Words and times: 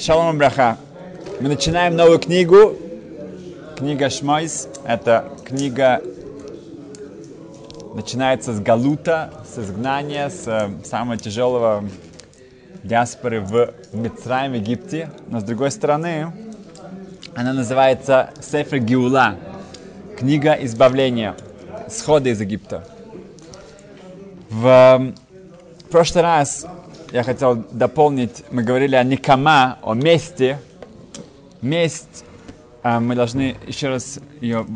Шалом 0.00 0.38
Браха. 0.38 0.78
Мы 1.40 1.48
начинаем 1.48 1.94
новую 1.94 2.18
книгу. 2.18 2.76
Книга 3.76 4.10
Шмойс. 4.10 4.68
Это 4.84 5.30
книга 5.44 6.02
начинается 7.94 8.52
с 8.52 8.58
Галута, 8.58 9.32
с 9.46 9.56
изгнания, 9.58 10.28
с 10.28 10.48
э, 10.48 10.70
самого 10.84 11.18
тяжелого 11.18 11.84
диаспоры 12.82 13.40
в 13.40 13.74
Мицраем, 13.92 14.52
в 14.52 14.56
Египте. 14.56 15.10
Но 15.28 15.38
с 15.38 15.44
другой 15.44 15.70
стороны, 15.70 16.32
она 17.36 17.52
называется 17.52 18.30
Сефер 18.42 18.80
Гиула. 18.80 19.36
Книга 20.18 20.54
избавления, 20.54 21.36
схода 21.88 22.30
из 22.30 22.40
Египта. 22.40 22.88
В 24.50 24.66
э, 24.66 25.12
прошлый 25.92 26.24
раз 26.24 26.66
я 27.14 27.22
хотел 27.22 27.64
дополнить, 27.70 28.42
мы 28.50 28.64
говорили 28.64 28.96
о 28.96 29.04
Никама, 29.04 29.78
о 29.82 29.94
месте. 29.94 30.58
Месть, 31.62 32.24
а, 32.82 32.98
мы 32.98 33.14
должны 33.14 33.54
еще 33.68 33.88
раз 33.88 34.18
ее 34.40 34.66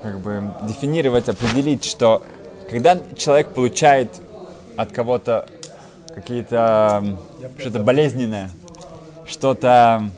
как 0.00 0.20
бы 0.20 0.54
дефинировать, 0.68 1.28
определить, 1.28 1.84
что 1.84 2.22
когда 2.70 2.96
человек 3.16 3.48
получает 3.48 4.08
от 4.76 4.92
кого-то 4.92 5.48
какие-то 6.14 7.18
что-то 7.58 7.80
болезненное, 7.80 8.52
что-то 9.26 10.10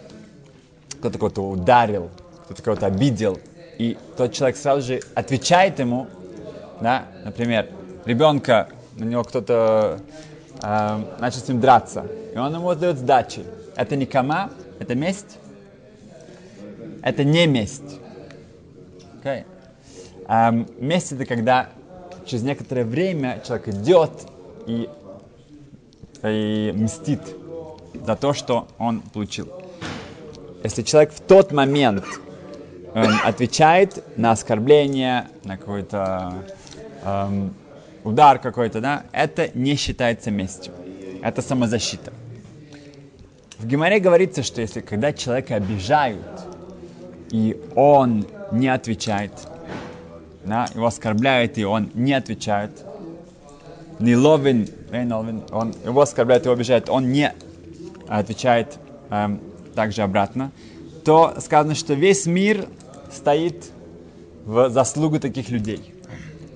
кто-то 0.91 1.17
кого-то 1.19 1.41
ударил, 1.41 2.11
кто-то 2.45 2.63
кого-то 2.63 2.87
обидел, 2.87 3.41
и 3.79 3.97
тот 4.19 4.35
человек 4.35 4.59
сразу 4.59 4.83
же 4.87 5.01
отвечает 5.15 5.79
ему, 5.79 6.07
да, 6.83 7.07
например, 7.25 7.71
ребенка, 8.05 8.69
на 8.97 9.05
него 9.05 9.25
кто-то 9.25 10.01
э, 10.63 11.05
начал 11.19 11.39
с 11.39 11.49
ним 11.49 11.61
драться, 11.61 12.07
и 12.35 12.39
он 12.39 12.55
ему 12.55 12.75
дает 12.75 12.99
сдачи. 12.99 13.45
Это 13.77 13.97
не 13.97 14.07
кама, 14.07 14.51
это 14.79 14.95
месть. 14.95 15.39
Это 17.03 17.25
не 17.25 17.47
месть. 17.47 18.01
Okay. 19.23 19.45
Эм, 20.29 20.67
месть 20.79 21.13
это 21.13 21.25
когда 21.25 21.69
через 22.25 22.43
некоторое 22.43 22.85
время 22.85 23.41
человек 23.47 23.69
идет 23.69 24.11
и, 24.67 24.89
и 26.23 26.73
мстит 26.75 27.21
за 28.05 28.17
то, 28.17 28.33
что 28.33 28.67
он 28.79 29.03
получил. 29.03 29.49
Если 30.65 30.83
человек 30.83 31.13
в 31.13 31.21
тот 31.21 31.53
момент 31.53 32.05
эм, 32.95 33.15
отвечает 33.25 34.03
на 34.17 34.33
оскорбление, 34.33 35.29
на 35.45 35.57
какой-то 35.57 36.35
эм, 37.05 37.55
удар 38.07 38.39
какой-то, 38.39 38.81
да, 38.81 39.03
это 39.13 39.51
не 39.55 39.75
считается 39.75 40.31
местью. 40.31 40.73
Это 41.23 41.43
самозащита. 41.43 42.13
В 43.59 43.67
Геморе 43.67 43.99
говорится, 43.99 44.43
что 44.43 44.61
если 44.61 44.81
когда 44.81 45.13
человека 45.13 45.57
обижают, 45.57 46.25
и 47.33 47.61
он 47.75 48.27
не 48.53 48.69
отвечает, 48.69 49.33
да, 50.45 50.69
его 50.73 50.87
оскорбляют, 50.87 51.59
и 51.59 51.65
он 51.65 51.91
не 51.95 52.13
отвечает, 52.13 52.71
не 53.99 54.15
ловен, 54.15 54.69
он 55.51 55.75
его 55.85 56.01
оскорбляет, 56.01 56.45
его 56.45 56.55
обижает, 56.55 56.89
он 56.89 57.11
не 57.11 57.33
отвечает 58.07 58.79
эм, 59.11 59.41
также 59.75 60.03
обратно, 60.03 60.53
то 61.05 61.35
сказано, 61.41 61.75
что 61.75 61.95
весь 61.95 62.27
мир 62.27 62.69
стоит 63.11 63.65
в 64.45 64.71
заслугу 64.71 65.19
таких 65.19 65.49
людей. 65.49 65.96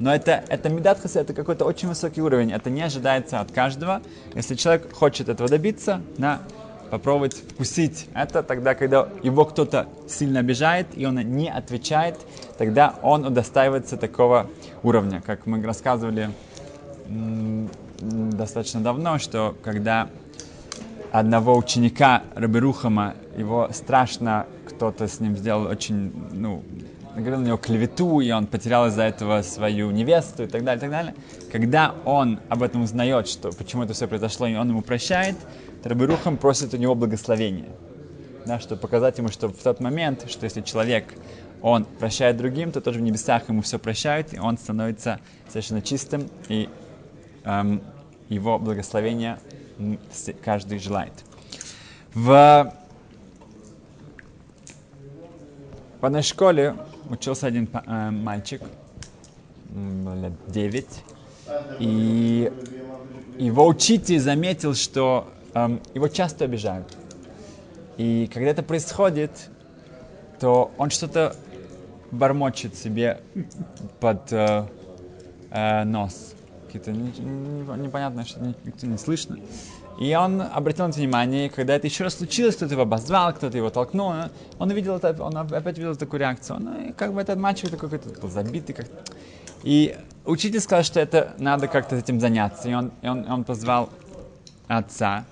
Но 0.00 0.14
это, 0.14 0.42
это 0.48 0.70
медат 0.70 0.98
это 1.14 1.34
какой-то 1.34 1.64
очень 1.66 1.88
высокий 1.88 2.22
уровень. 2.22 2.52
Это 2.52 2.70
не 2.70 2.82
ожидается 2.82 3.40
от 3.40 3.52
каждого. 3.52 4.00
Если 4.34 4.54
человек 4.54 4.92
хочет 4.92 5.28
этого 5.28 5.48
добиться, 5.48 6.00
да, 6.16 6.40
попробовать 6.90 7.34
вкусить 7.34 8.08
это, 8.14 8.42
тогда, 8.42 8.74
когда 8.74 9.08
его 9.22 9.44
кто-то 9.44 9.86
сильно 10.08 10.40
обижает, 10.40 10.86
и 10.96 11.04
он 11.06 11.16
не 11.16 11.50
отвечает, 11.50 12.16
тогда 12.58 12.96
он 13.02 13.26
удостаивается 13.26 13.96
такого 13.96 14.48
уровня. 14.82 15.22
Как 15.24 15.46
мы 15.46 15.62
рассказывали 15.62 16.30
достаточно 18.00 18.80
давно, 18.80 19.18
что 19.18 19.54
когда 19.62 20.08
одного 21.12 21.56
ученика 21.56 22.22
Раберухама, 22.34 23.14
его 23.36 23.68
страшно 23.72 24.46
кто-то 24.66 25.08
с 25.08 25.20
ним 25.20 25.36
сделал 25.36 25.66
очень, 25.66 26.12
ну, 26.32 26.62
наговорил 27.14 27.40
на 27.40 27.46
него 27.46 27.56
клевету, 27.56 28.20
и 28.20 28.30
он 28.30 28.46
потерял 28.46 28.86
из-за 28.88 29.02
этого 29.02 29.42
свою 29.42 29.90
невесту 29.90 30.44
и 30.44 30.46
так 30.46 30.64
далее, 30.64 30.78
и 30.78 30.80
так 30.80 30.90
далее. 30.90 31.14
Когда 31.50 31.94
он 32.04 32.40
об 32.48 32.62
этом 32.62 32.82
узнает, 32.82 33.28
что 33.28 33.50
почему 33.52 33.82
это 33.84 33.92
все 33.92 34.06
произошло, 34.06 34.46
и 34.46 34.54
он 34.54 34.68
ему 34.68 34.82
прощает, 34.82 35.36
Рабирухам 35.82 36.36
просит 36.36 36.74
у 36.74 36.76
него 36.76 36.94
благословения. 36.94 37.70
Да, 38.46 38.60
чтобы 38.60 38.80
показать 38.80 39.18
ему, 39.18 39.28
что 39.28 39.48
в 39.48 39.56
тот 39.56 39.80
момент, 39.80 40.30
что 40.30 40.44
если 40.44 40.62
человек, 40.62 41.14
он 41.62 41.84
прощает 41.84 42.36
другим, 42.36 42.72
то 42.72 42.80
тоже 42.80 42.98
в 42.98 43.02
небесах 43.02 43.48
ему 43.48 43.62
все 43.62 43.78
прощают, 43.78 44.32
и 44.32 44.38
он 44.38 44.56
становится 44.56 45.20
совершенно 45.48 45.82
чистым, 45.82 46.28
и 46.48 46.68
эм, 47.44 47.82
его 48.28 48.58
благословения 48.58 49.38
каждый 50.42 50.78
желает. 50.78 51.12
В 52.14 52.72
в 56.00 56.06
одной 56.06 56.22
школе 56.22 56.76
учился 57.10 57.46
один 57.46 57.68
э, 57.72 58.10
мальчик, 58.10 58.62
лет 59.74 60.32
9, 60.48 60.86
и 61.80 62.52
его 63.38 63.66
учитель 63.66 64.20
заметил, 64.20 64.74
что 64.74 65.28
э, 65.54 65.78
его 65.94 66.08
часто 66.08 66.44
обижают. 66.44 66.96
И 67.96 68.30
когда 68.32 68.50
это 68.50 68.62
происходит, 68.62 69.50
то 70.38 70.70
он 70.78 70.90
что-то 70.90 71.36
бормочет 72.10 72.74
себе 72.76 73.20
под 74.00 74.32
э, 74.32 74.66
э, 75.50 75.84
нос. 75.84 76.34
Какие-то 76.66 76.92
непонятные, 76.92 78.24
что 78.24 78.40
никто 78.64 78.86
не 78.86 78.96
слышно. 78.96 79.38
И 79.98 80.14
он 80.14 80.40
обратил 80.40 80.86
на 80.86 80.90
это 80.90 80.98
внимание, 80.98 81.46
и 81.46 81.48
когда 81.48 81.74
это 81.74 81.86
еще 81.86 82.04
раз 82.04 82.14
случилось, 82.14 82.56
кто-то 82.56 82.72
его 82.72 82.82
обозвал, 82.82 83.34
кто-то 83.34 83.56
его 83.56 83.70
толкнул, 83.70 84.14
он 84.58 84.70
увидел 84.70 84.96
это, 84.96 85.22
он 85.22 85.36
опять 85.36 85.76
увидел 85.76 85.94
такую 85.96 86.20
реакцию. 86.20 86.56
Он, 86.56 86.74
и 86.88 86.92
как 86.92 87.12
бы 87.12 87.20
этот 87.20 87.38
мальчик 87.38 87.70
такой 87.70 87.90
какой-то 87.90 88.20
был 88.20 88.30
забитый 88.30 88.74
как-то. 88.74 89.12
И 89.62 89.96
учитель 90.24 90.60
сказал, 90.60 90.84
что 90.84 91.00
это 91.00 91.34
надо 91.38 91.68
как-то 91.68 91.96
этим 91.96 92.20
заняться. 92.20 92.68
И 92.68 92.74
он, 92.74 92.92
и 93.02 93.08
он, 93.08 93.30
он 93.30 93.44
позвал 93.44 93.90
отца 94.68 95.24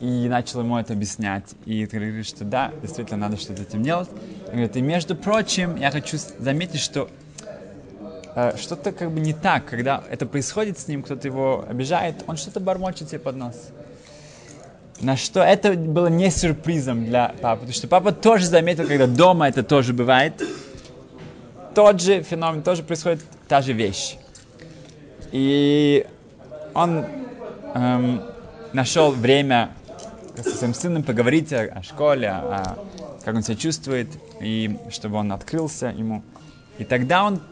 и 0.00 0.28
начал 0.28 0.60
ему 0.60 0.78
это 0.78 0.92
объяснять. 0.92 1.54
И 1.64 1.84
говорит, 1.86 2.26
что 2.26 2.44
да, 2.44 2.72
действительно 2.82 3.18
надо 3.18 3.36
что-то 3.36 3.62
этим 3.62 3.82
делать. 3.82 4.08
И 4.48 4.50
говорит, 4.50 4.76
и 4.76 4.82
между 4.82 5.16
прочим, 5.16 5.76
я 5.76 5.90
хочу 5.90 6.18
заметить, 6.38 6.80
что 6.80 7.08
э, 8.34 8.56
что-то 8.56 8.92
как 8.92 9.10
бы 9.10 9.20
не 9.20 9.32
так, 9.32 9.64
когда 9.66 10.04
это 10.10 10.26
происходит 10.26 10.78
с 10.78 10.88
ним, 10.88 11.02
кто-то 11.02 11.26
его 11.26 11.64
обижает, 11.68 12.24
он 12.26 12.36
что-то 12.36 12.60
бормочет 12.60 13.08
себе 13.08 13.20
под 13.20 13.36
нос. 13.36 13.70
На 15.00 15.16
что 15.16 15.40
это 15.40 15.74
было 15.74 16.06
не 16.06 16.30
сюрпризом 16.30 17.04
для 17.04 17.34
папы, 17.42 17.60
потому 17.60 17.72
что 17.72 17.86
папа 17.88 18.12
тоже 18.12 18.46
заметил, 18.46 18.86
когда 18.86 19.06
дома 19.06 19.48
это 19.48 19.62
тоже 19.62 19.92
бывает, 19.92 20.42
тот 21.74 22.00
же 22.00 22.22
феномен, 22.22 22.62
тоже 22.62 22.82
происходит 22.82 23.22
та 23.48 23.60
же 23.60 23.74
вещь. 23.74 24.16
И 25.32 26.06
он 26.72 27.04
эм, 27.74 28.22
нашел 28.72 29.10
время 29.10 29.70
со 30.36 30.50
своим 30.50 30.72
сыном 30.72 31.02
поговорить 31.02 31.52
о, 31.52 31.64
о 31.64 31.82
школе, 31.82 32.30
о, 32.30 32.78
как 33.22 33.34
он 33.34 33.42
себя 33.42 33.56
чувствует, 33.56 34.08
и 34.40 34.78
чтобы 34.90 35.16
он 35.16 35.32
открылся 35.32 35.88
ему. 35.88 36.22
И 36.78 36.84
тогда 36.84 37.24
он 37.24 37.42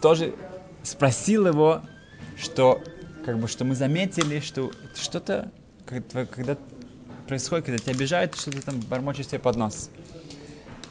тоже 0.00 0.34
спросил 0.82 1.46
его, 1.46 1.82
что 2.36 2.80
как 3.24 3.38
бы 3.38 3.46
что 3.46 3.64
мы 3.64 3.76
заметили, 3.76 4.40
что 4.40 4.72
что-то 4.96 5.50
когда 5.86 6.56
происходит, 7.26 7.66
когда 7.66 7.78
тебя 7.78 7.92
обижают, 7.94 8.34
что 8.34 8.50
ты 8.50 8.60
там 8.60 8.80
бормочешь 8.80 9.28
себе 9.28 9.38
под 9.38 9.56
нос. 9.56 9.90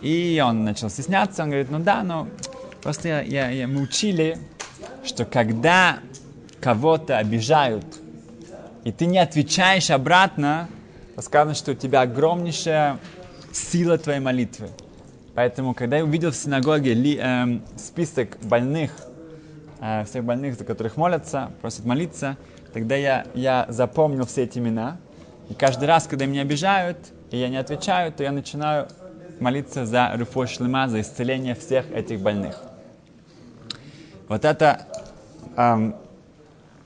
И 0.02 0.42
он 0.44 0.64
начал 0.64 0.90
стесняться, 0.90 1.44
он 1.44 1.50
говорит, 1.50 1.70
ну 1.70 1.80
да, 1.80 2.04
но 2.04 2.28
просто 2.82 3.08
я, 3.08 3.22
я, 3.22 3.50
я, 3.50 3.68
мы 3.68 3.82
учили, 3.82 4.38
что 5.04 5.26
когда 5.26 6.00
кого-то 6.60 7.18
обижают, 7.18 7.86
и 8.84 8.92
ты 8.92 9.06
не 9.06 9.20
отвечаешь 9.20 9.92
обратно, 9.92 10.68
то 11.16 11.22
сказано, 11.22 11.54
что 11.54 11.72
у 11.72 11.76
тебя 11.76 12.02
огромнейшая 12.02 12.98
сила 13.52 13.98
твоей 13.98 14.20
молитвы. 14.20 14.70
Поэтому, 15.36 15.74
когда 15.74 15.98
я 15.98 16.04
увидел 16.04 16.32
в 16.32 16.36
синагоге 16.36 16.94
ли, 16.94 17.20
э, 17.22 17.60
список 17.78 18.38
больных, 18.42 18.92
э, 19.80 20.04
всех 20.06 20.24
больных, 20.24 20.58
за 20.58 20.66
которых 20.66 20.98
молятся, 20.98 21.52
просят 21.62 21.86
молиться, 21.86 22.38
тогда 22.74 22.96
я, 22.96 23.26
я 23.34 23.66
запомнил 23.70 24.26
все 24.26 24.44
эти 24.44 24.60
имена– 24.60 24.98
и 25.52 25.54
каждый 25.54 25.84
раз, 25.84 26.08
когда 26.08 26.26
меня 26.26 26.44
обижают, 26.44 26.98
и 27.30 27.36
я 27.36 27.50
не 27.50 27.58
отвечаю, 27.58 28.14
то 28.14 28.24
я 28.24 28.32
начинаю 28.32 28.88
молиться 29.42 29.86
за 29.86 30.14
Руфо 30.16 30.48
Шлема, 30.48 30.88
за 30.88 31.02
исцеление 31.02 31.56
всех 31.56 31.92
этих 31.92 32.22
больных. 32.22 32.58
Вот 34.30 34.46
это, 34.46 34.88
эм, 35.58 35.94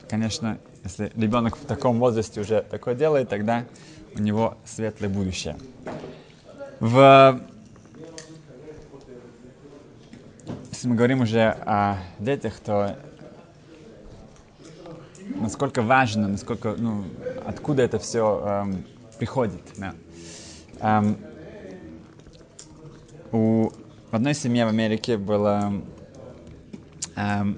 конечно, 0.09 0.57
если 0.83 1.11
ребенок 1.15 1.57
в 1.57 1.65
таком 1.67 1.99
возрасте 1.99 2.41
уже 2.41 2.63
такое 2.63 2.95
делает, 2.95 3.29
тогда 3.29 3.65
у 4.15 4.19
него 4.19 4.57
светлое 4.65 5.09
будущее. 5.09 5.57
В... 6.79 7.39
Если 10.71 10.87
мы 10.87 10.95
говорим 10.95 11.21
уже 11.21 11.49
о 11.67 11.97
детях, 12.17 12.55
то 12.65 12.97
насколько 15.29 15.81
важно, 15.81 16.27
насколько, 16.27 16.75
ну, 16.77 17.03
откуда 17.45 17.83
это 17.83 17.99
все 17.99 18.41
эм, 18.45 18.85
приходит. 19.17 19.61
Да. 19.77 19.93
Эм, 20.79 21.17
у 23.31 23.71
одной 24.11 24.33
семье 24.33 24.65
в 24.65 24.69
Америке 24.69 25.17
был 25.17 25.45
эм, 25.45 25.83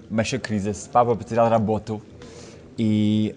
большой 0.10 0.40
кризис. 0.40 0.90
Папа 0.92 1.16
потерял 1.16 1.50
работу. 1.50 2.02
И 2.78 3.36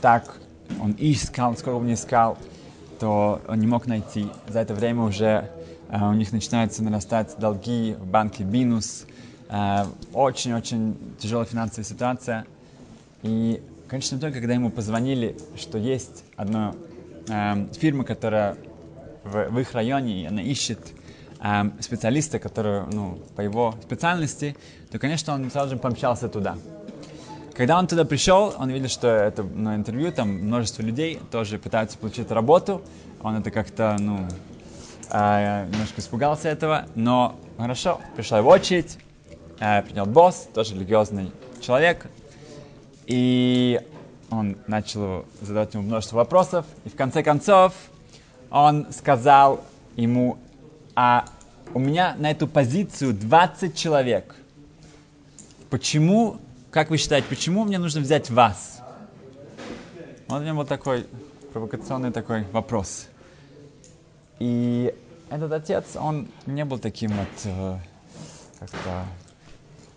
так 0.00 0.38
он 0.80 0.94
искал, 0.98 1.56
сколько 1.56 1.76
он 1.76 1.92
искал, 1.92 2.38
то 2.98 3.40
он 3.48 3.58
не 3.58 3.66
мог 3.66 3.86
найти. 3.86 4.28
За 4.48 4.60
это 4.60 4.74
время 4.74 5.02
уже 5.02 5.50
э, 5.88 6.08
у 6.08 6.12
них 6.12 6.32
начинаются 6.32 6.82
нарастать 6.82 7.34
долги 7.38 7.96
в 7.98 8.06
банке 8.06 8.44
минус. 8.44 9.06
Э, 9.48 9.84
очень-очень 10.12 10.92
э, 10.92 11.20
тяжелая 11.20 11.46
финансовая 11.46 11.84
ситуация. 11.84 12.46
И, 13.22 13.62
конечно, 13.88 14.18
только 14.18 14.38
когда 14.38 14.54
ему 14.54 14.70
позвонили, 14.70 15.36
что 15.56 15.78
есть 15.78 16.24
одна 16.36 16.74
э, 17.28 17.66
фирма, 17.74 18.04
которая 18.04 18.56
в, 19.24 19.50
в 19.50 19.58
их 19.58 19.72
районе, 19.72 20.22
и 20.22 20.26
она 20.26 20.42
ищет 20.42 20.78
э, 21.42 21.70
специалиста, 21.80 22.38
который, 22.38 22.82
ну, 22.92 23.18
по 23.36 23.42
его 23.42 23.74
специальности, 23.82 24.56
то, 24.90 24.98
конечно, 24.98 25.34
он 25.34 25.50
сразу 25.50 25.70
же 25.70 25.76
помчался 25.76 26.28
туда. 26.28 26.56
Когда 27.54 27.78
он 27.78 27.86
туда 27.86 28.04
пришел, 28.04 28.54
он 28.56 28.70
видел, 28.70 28.88
что 28.88 29.08
это 29.08 29.42
на 29.42 29.76
интервью, 29.76 30.12
там 30.12 30.28
множество 30.30 30.82
людей 30.82 31.20
тоже 31.30 31.58
пытаются 31.58 31.98
получить 31.98 32.30
работу. 32.30 32.80
Он 33.22 33.36
это 33.36 33.50
как-то, 33.50 33.96
ну, 33.98 34.26
э, 35.10 35.66
немножко 35.70 36.00
испугался 36.00 36.48
этого, 36.48 36.86
но 36.94 37.38
хорошо, 37.58 38.00
пришла 38.16 38.38
его 38.38 38.48
очередь, 38.48 38.98
э, 39.58 39.82
принял 39.82 40.06
босс, 40.06 40.48
тоже 40.54 40.74
религиозный 40.74 41.32
человек, 41.60 42.06
и 43.10 43.80
он 44.30 44.56
начал 44.68 45.26
задавать 45.40 45.74
ему 45.74 45.82
множество 45.82 46.16
вопросов, 46.16 46.64
и 46.84 46.88
в 46.88 46.94
конце 46.94 47.24
концов 47.24 47.74
он 48.50 48.86
сказал 48.92 49.64
ему 49.96 50.38
а 50.94 51.24
у 51.74 51.80
меня 51.80 52.14
на 52.18 52.30
эту 52.30 52.46
позицию 52.46 53.14
20 53.14 53.76
человек. 53.76 54.36
Почему, 55.70 56.36
как 56.70 56.90
вы 56.90 56.98
считаете, 56.98 57.26
почему 57.28 57.64
мне 57.64 57.78
нужно 57.78 58.00
взять 58.00 58.30
вас? 58.30 58.80
Вот 60.28 60.38
у 60.38 60.42
меня 60.42 60.54
был 60.54 60.64
такой 60.64 61.06
провокационный 61.52 62.12
такой 62.12 62.44
вопрос. 62.52 63.08
И 64.38 64.94
этот 65.30 65.52
отец, 65.52 65.96
он 65.96 66.28
не 66.46 66.64
был 66.64 66.78
таким 66.78 67.10
вот 67.10 67.28
э, 67.44 67.78
как-то 68.60 69.04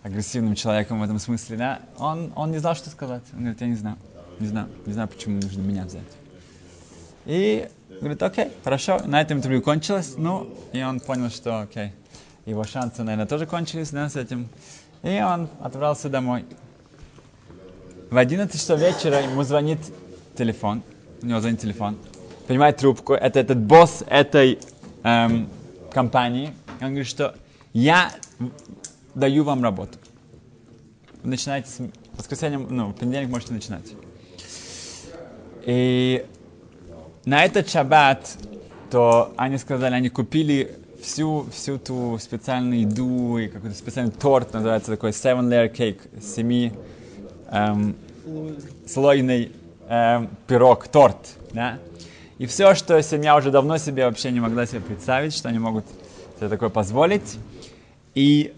агрессивным 0.04 0.56
человеком 0.56 1.00
в 1.00 1.04
этом 1.04 1.20
смысле, 1.20 1.58
да? 1.58 1.80
Он, 1.98 2.32
он 2.36 2.52
не 2.52 2.60
знал, 2.60 2.76
что 2.76 2.90
сказать. 2.90 3.24
Он 3.34 3.40
говорит, 3.40 3.62
я 3.62 3.68
не 3.68 3.76
знаю, 3.76 3.98
не 4.40 4.48
знаю, 4.48 4.70
не 4.86 4.94
знаю, 4.94 5.08
почему 5.08 5.40
нужно 5.40 5.62
меня 5.62 5.86
взять. 5.86 6.04
И 7.26 7.68
Говорит, 8.00 8.22
окей, 8.22 8.48
хорошо, 8.64 9.00
на 9.06 9.22
этом 9.22 9.38
интервью 9.38 9.62
кончилось, 9.62 10.16
ну, 10.18 10.54
и 10.74 10.84
он 10.84 11.00
понял, 11.00 11.30
что, 11.30 11.62
окей, 11.62 11.94
его 12.46 12.64
шансы, 12.64 13.04
наверное, 13.04 13.28
тоже 13.28 13.46
кончились, 13.46 13.92
да, 13.92 14.10
с 14.10 14.16
этим. 14.16 14.50
И 15.04 15.22
он 15.22 15.48
отправился 15.62 16.10
домой. 16.10 16.46
В 18.10 18.18
11 18.18 18.54
часов 18.54 18.80
вечера 18.80 19.22
ему 19.22 19.44
звонит 19.44 19.80
телефон, 20.38 20.84
у 21.22 21.26
него 21.28 21.40
звонит 21.40 21.62
телефон, 21.62 21.98
поднимает 22.48 22.78
трубку, 22.78 23.14
это 23.14 23.40
этот 23.40 23.60
босс 23.60 24.04
этой 24.08 24.60
эм, 25.04 25.50
компании, 25.92 26.54
он 26.82 26.88
говорит, 26.90 27.08
что 27.08 27.36
я 27.72 28.12
даю 29.16 29.44
вам 29.44 29.64
работу. 29.64 29.98
Вы 31.24 31.32
начинаете 31.32 31.70
с 31.70 31.80
воскресенья, 32.18 32.58
ну, 32.58 32.90
в 32.90 32.96
понедельник 32.96 33.30
можете 33.30 33.54
начинать. 33.54 33.94
И 35.66 36.26
на 37.26 37.46
этот 37.46 37.70
шаббат, 37.70 38.38
то 38.92 39.34
они 39.38 39.58
сказали, 39.58 39.94
они 39.94 40.10
купили 40.10 40.78
всю, 41.02 41.46
всю 41.54 41.78
ту 41.78 42.18
специальную 42.20 42.82
еду 42.82 43.38
и 43.38 43.48
какой-то 43.48 43.76
специальный 43.76 44.12
торт, 44.12 44.54
называется 44.54 44.92
такой 44.92 45.12
seven 45.12 45.50
layer 45.50 45.74
cake, 45.74 46.22
семи 46.22 46.74
эм, 47.50 47.96
слойный 48.88 49.52
эм, 49.88 50.30
пирог, 50.48 50.88
торт, 50.88 51.36
да? 51.52 51.80
И 52.40 52.46
все, 52.46 52.74
что 52.76 53.02
семья 53.02 53.38
уже 53.38 53.52
давно 53.52 53.78
себе 53.78 54.06
вообще 54.06 54.32
не 54.32 54.40
могла 54.40 54.66
себе 54.66 54.82
представить, 54.82 55.34
что 55.34 55.50
они 55.50 55.60
могут 55.60 55.86
себе 56.38 56.50
такое 56.50 56.70
позволить. 56.70 57.38
И 58.16 58.54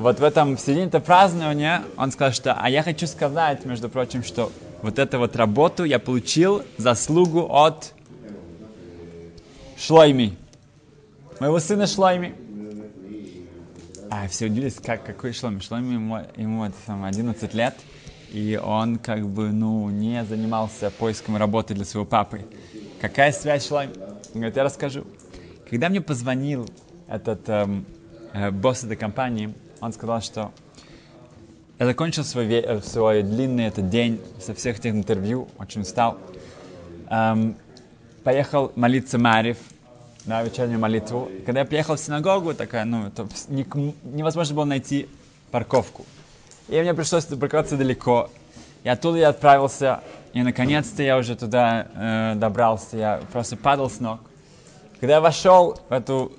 вот 0.00 0.18
в 0.18 0.24
этом 0.24 0.56
в 0.56 0.60
середине 0.60 0.88
празднования 0.88 1.82
он 1.98 2.10
сказал, 2.10 2.32
что 2.32 2.54
а 2.54 2.70
я 2.70 2.82
хочу 2.82 3.06
сказать, 3.06 3.66
между 3.66 3.90
прочим, 3.90 4.24
что 4.24 4.50
вот 4.80 4.98
эту 4.98 5.18
вот 5.18 5.36
работу 5.36 5.84
я 5.84 5.98
получил 5.98 6.62
заслугу 6.78 7.46
от 7.50 7.92
Шлойми. 9.76 10.38
Моего 11.38 11.60
сына 11.60 11.86
Шлойми. 11.86 12.34
А 14.10 14.26
все 14.26 14.46
удивились, 14.46 14.76
как, 14.82 15.04
какой 15.04 15.34
Шлойми. 15.34 15.60
Шлойми 15.60 15.92
ему, 15.92 16.18
ему 16.34 16.64
это, 16.64 16.76
там, 16.86 17.04
11 17.04 17.52
лет, 17.52 17.74
и 18.32 18.58
он 18.62 18.96
как 18.96 19.28
бы, 19.28 19.52
ну, 19.52 19.90
не 19.90 20.24
занимался 20.24 20.90
поиском 20.90 21.36
работы 21.36 21.74
для 21.74 21.84
своего 21.84 22.06
папы. 22.06 22.46
Какая 23.02 23.32
связь 23.32 23.68
Шлойми? 23.68 23.92
Он 23.98 24.32
говорит, 24.32 24.56
я 24.56 24.64
расскажу. 24.64 25.04
Когда 25.68 25.90
мне 25.90 26.00
позвонил 26.00 26.66
этот 27.06 27.46
эм, 27.50 27.84
э, 28.32 28.50
босс 28.50 28.82
этой 28.82 28.96
компании, 28.96 29.54
он 29.80 29.92
сказал, 29.92 30.20
что 30.20 30.52
я 31.78 31.86
закончил 31.86 32.24
свой, 32.24 32.46
э, 32.46 32.80
свой 32.82 33.22
длинный 33.22 33.64
этот 33.64 33.88
день 33.88 34.20
со 34.40 34.54
всех 34.54 34.78
этих 34.78 34.92
интервью, 34.92 35.48
очень 35.58 35.80
устал. 35.80 36.18
Эм, 37.08 37.56
поехал 38.22 38.72
молиться 38.76 39.18
Марив, 39.18 39.56
на 40.26 40.42
вечернюю 40.42 40.78
молитву. 40.78 41.30
Когда 41.46 41.60
я 41.60 41.66
приехал 41.66 41.96
в 41.96 42.00
синагогу, 42.00 42.54
такая, 42.54 42.84
ну, 42.84 43.06
это 43.06 43.26
не, 43.48 43.66
невозможно 44.04 44.54
было 44.54 44.64
найти 44.64 45.08
парковку. 45.50 46.04
И 46.68 46.78
мне 46.80 46.94
пришлось 46.94 47.24
парковаться 47.24 47.76
далеко. 47.76 48.30
И 48.84 48.88
оттуда 48.88 49.18
я 49.18 49.28
отправился, 49.30 50.00
и 50.32 50.42
наконец-то 50.42 51.02
я 51.02 51.18
уже 51.18 51.36
туда 51.36 51.88
э, 51.94 52.34
добрался. 52.36 52.96
Я 52.96 53.20
просто 53.32 53.56
падал 53.56 53.90
с 53.90 54.00
ног. 54.00 54.20
Когда 55.00 55.14
я 55.14 55.20
вошел 55.20 55.78
в 55.88 55.92
эту 55.92 56.32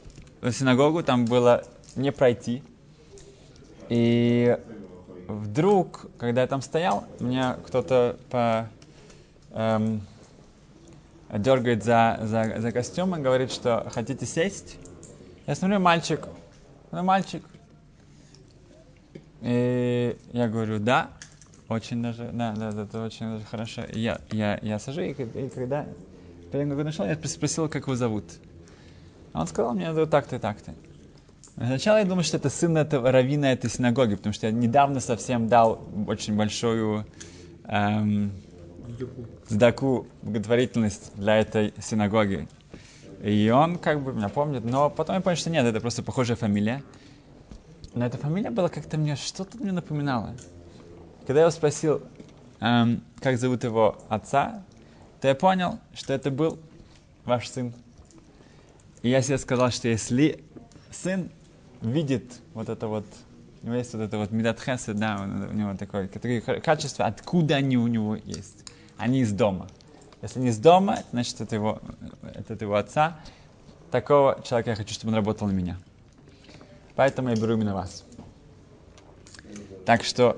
синагогу, 0.52 1.04
там 1.04 1.26
было 1.26 1.64
не 1.96 2.12
пройти. 2.12 2.64
И 3.92 4.58
вдруг, 5.28 6.06
когда 6.18 6.44
я 6.44 6.48
там 6.48 6.62
стоял, 6.62 7.04
меня 7.20 7.58
кто-то 7.66 8.16
по 8.30 8.70
эм, 9.50 10.00
дергает 11.30 11.84
за, 11.84 12.18
за, 12.22 12.62
за 12.62 12.72
костюм 12.72 13.18
и 13.18 13.20
говорит, 13.20 13.52
что 13.52 13.86
хотите 13.94 14.26
сесть? 14.26 14.78
Я 15.46 15.56
смотрю, 15.56 15.82
мальчик, 15.82 16.26
ну, 16.94 17.04
мальчик. 17.04 17.44
И 19.42 20.18
я 20.32 20.48
говорю, 20.48 20.80
да, 20.80 21.10
очень 21.68 22.02
даже, 22.02 22.30
да, 22.32 22.54
да, 22.56 22.72
да, 22.72 22.84
это 22.84 23.04
очень 23.04 23.34
даже 23.34 23.44
хорошо. 23.44 23.82
И 23.84 24.00
я, 24.00 24.22
я, 24.32 24.58
я 24.62 24.80
сажу, 24.80 25.02
и, 25.02 25.12
и 25.12 25.50
когда 25.50 25.86
я 26.54 26.66
нашел, 26.66 27.06
я 27.06 27.18
спросил, 27.18 27.68
как 27.68 27.84
его 27.84 27.98
зовут. 27.98 28.24
Он 29.34 29.48
сказал 29.48 29.74
мне, 29.74 29.94
так-то 30.06 30.38
и 30.38 30.40
так-то. 30.40 30.76
Сначала 31.56 31.98
я 31.98 32.06
думал, 32.06 32.24
что 32.24 32.38
это 32.38 32.50
сын 32.50 32.78
этого 32.78 33.12
равина 33.12 33.52
этой 33.52 33.70
синагоги, 33.70 34.16
потому 34.16 34.34
что 34.34 34.48
я 34.48 34.52
недавно 34.52 35.00
совсем 35.00 35.48
дал 35.48 35.82
очень 36.08 36.36
большую 36.36 37.06
эм, 37.66 38.32
сдаку 39.48 40.08
благотворительность 40.22 41.12
для 41.16 41.38
этой 41.38 41.74
синагоги. 41.82 42.48
И 43.22 43.50
он 43.50 43.78
как 43.78 44.02
бы 44.02 44.14
меня 44.14 44.30
помнит, 44.30 44.64
но 44.64 44.90
потом 44.90 45.16
я 45.16 45.22
понял, 45.22 45.38
что 45.38 45.50
нет, 45.50 45.66
это 45.66 45.80
просто 45.80 46.02
похожая 46.02 46.38
фамилия. 46.38 46.82
Но 47.94 48.06
эта 48.06 48.18
фамилия 48.18 48.50
была 48.50 48.70
как-то 48.70 48.98
мне, 48.98 49.16
что-то 49.16 49.58
мне 49.58 49.72
напоминало. 49.72 50.36
Когда 51.28 51.42
я 51.42 51.46
его 51.46 51.52
спросил, 51.52 52.02
эм, 52.62 53.04
как 53.20 53.38
зовут 53.38 53.64
его 53.64 53.98
отца, 54.10 54.64
то 55.20 55.28
я 55.28 55.36
понял, 55.36 55.80
что 55.94 56.14
это 56.14 56.32
был 56.32 56.58
ваш 57.26 57.50
сын. 57.50 57.74
И 59.04 59.10
я 59.10 59.22
себе 59.22 59.38
сказал, 59.38 59.70
что 59.72 59.88
если 59.88 60.44
сын 60.90 61.30
видит 61.82 62.42
вот 62.54 62.70
это 62.70 62.88
вот, 62.88 63.06
у 63.64 63.68
него 63.68 63.76
есть 63.76 63.94
вот 63.94 64.02
это 64.02 64.18
вот 64.18 64.32
медатхесы, 64.32 64.94
да, 64.94 65.22
у 65.22 65.54
него 65.54 65.76
такое, 65.76 66.08
такое 66.08 66.42
качество, 66.42 67.06
откуда 67.06 67.56
они 67.56 67.78
у 67.78 67.88
него 67.88 68.16
есть 68.16 68.66
они 69.02 69.22
из 69.22 69.32
дома. 69.32 69.68
Если 70.22 70.40
не 70.40 70.50
из 70.50 70.60
дома, 70.60 71.00
значит, 71.12 71.42
это 71.42 71.56
его, 71.56 71.82
это 72.22 72.54
его 72.54 72.76
отца. 72.76 73.20
Такого 73.90 74.40
человека 74.44 74.70
я 74.70 74.76
хочу, 74.76 74.94
чтобы 74.94 75.12
он 75.12 75.16
работал 75.16 75.48
на 75.48 75.52
меня. 75.52 75.78
Поэтому 76.96 77.30
я 77.30 77.36
беру 77.36 77.54
именно 77.54 77.74
вас. 77.74 78.06
Так 79.88 80.04
что 80.04 80.38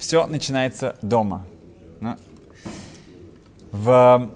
все 0.00 0.26
начинается 0.26 0.96
дома. 1.02 1.46
Ну, 2.00 2.16
в 3.70 4.28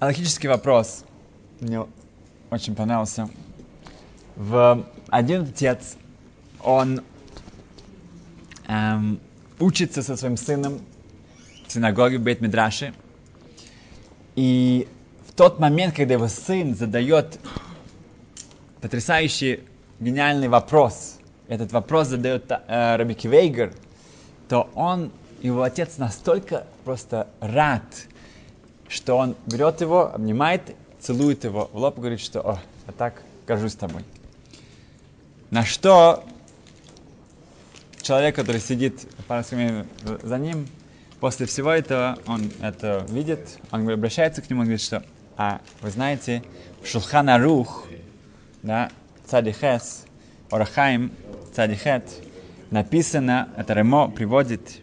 логический 0.00 0.46
вопрос. 0.46 1.04
Мне 1.58 1.84
очень 2.54 2.74
понравился. 2.74 3.28
В 4.36 4.86
один 5.08 5.42
отец, 5.42 5.96
он 6.62 7.02
эм, 8.68 9.20
учится 9.58 10.02
со 10.02 10.16
своим 10.16 10.36
сыном 10.36 10.80
в 11.66 11.72
синагоге 11.72 12.18
в 12.18 12.22
Бейт-Мидраше. 12.22 12.94
И 14.36 14.88
в 15.28 15.32
тот 15.32 15.58
момент, 15.58 15.94
когда 15.94 16.14
его 16.14 16.28
сын 16.28 16.74
задает 16.74 17.38
потрясающий, 18.80 19.60
гениальный 20.00 20.48
вопрос, 20.48 21.18
этот 21.48 21.72
вопрос 21.72 22.08
задает 22.08 22.50
э, 22.50 22.96
Раби 22.96 23.14
Кивейгер, 23.14 23.72
то 24.48 24.70
он, 24.74 25.10
его 25.42 25.62
отец 25.62 25.98
настолько 25.98 26.66
просто 26.84 27.28
рад, 27.40 27.82
что 28.88 29.16
он 29.16 29.36
берет 29.46 29.80
его, 29.80 30.12
обнимает, 30.14 30.74
целует 31.04 31.44
его 31.44 31.70
в 31.72 31.76
лоб 31.76 31.98
и 31.98 32.00
говорит, 32.00 32.20
что 32.20 32.40
«О, 32.40 32.58
я 32.86 32.92
так 32.92 33.22
горжусь 33.46 33.74
тобой». 33.74 34.02
На 35.50 35.64
что 35.64 36.24
человек, 38.00 38.34
который 38.34 38.60
сидит 38.60 39.06
пару 39.28 39.44
за 40.22 40.38
ним, 40.38 40.66
после 41.20 41.46
всего 41.46 41.70
этого 41.70 42.18
он 42.26 42.50
это 42.60 43.06
видит, 43.10 43.58
он 43.70 43.88
обращается 43.88 44.42
к 44.42 44.48
нему, 44.48 44.60
он 44.60 44.66
говорит, 44.66 44.82
что 44.82 45.02
а 45.36 45.60
вы 45.80 45.90
знаете, 45.90 46.42
в 46.82 46.86
Шулхана 46.86 47.38
Рух, 47.38 47.86
да, 48.62 48.90
Цадихес, 49.26 50.04
Орахаим, 50.50 51.12
Цадихет, 51.54 52.04
написано, 52.70 53.48
это 53.56 53.74
Ремо 53.74 54.08
приводит, 54.08 54.80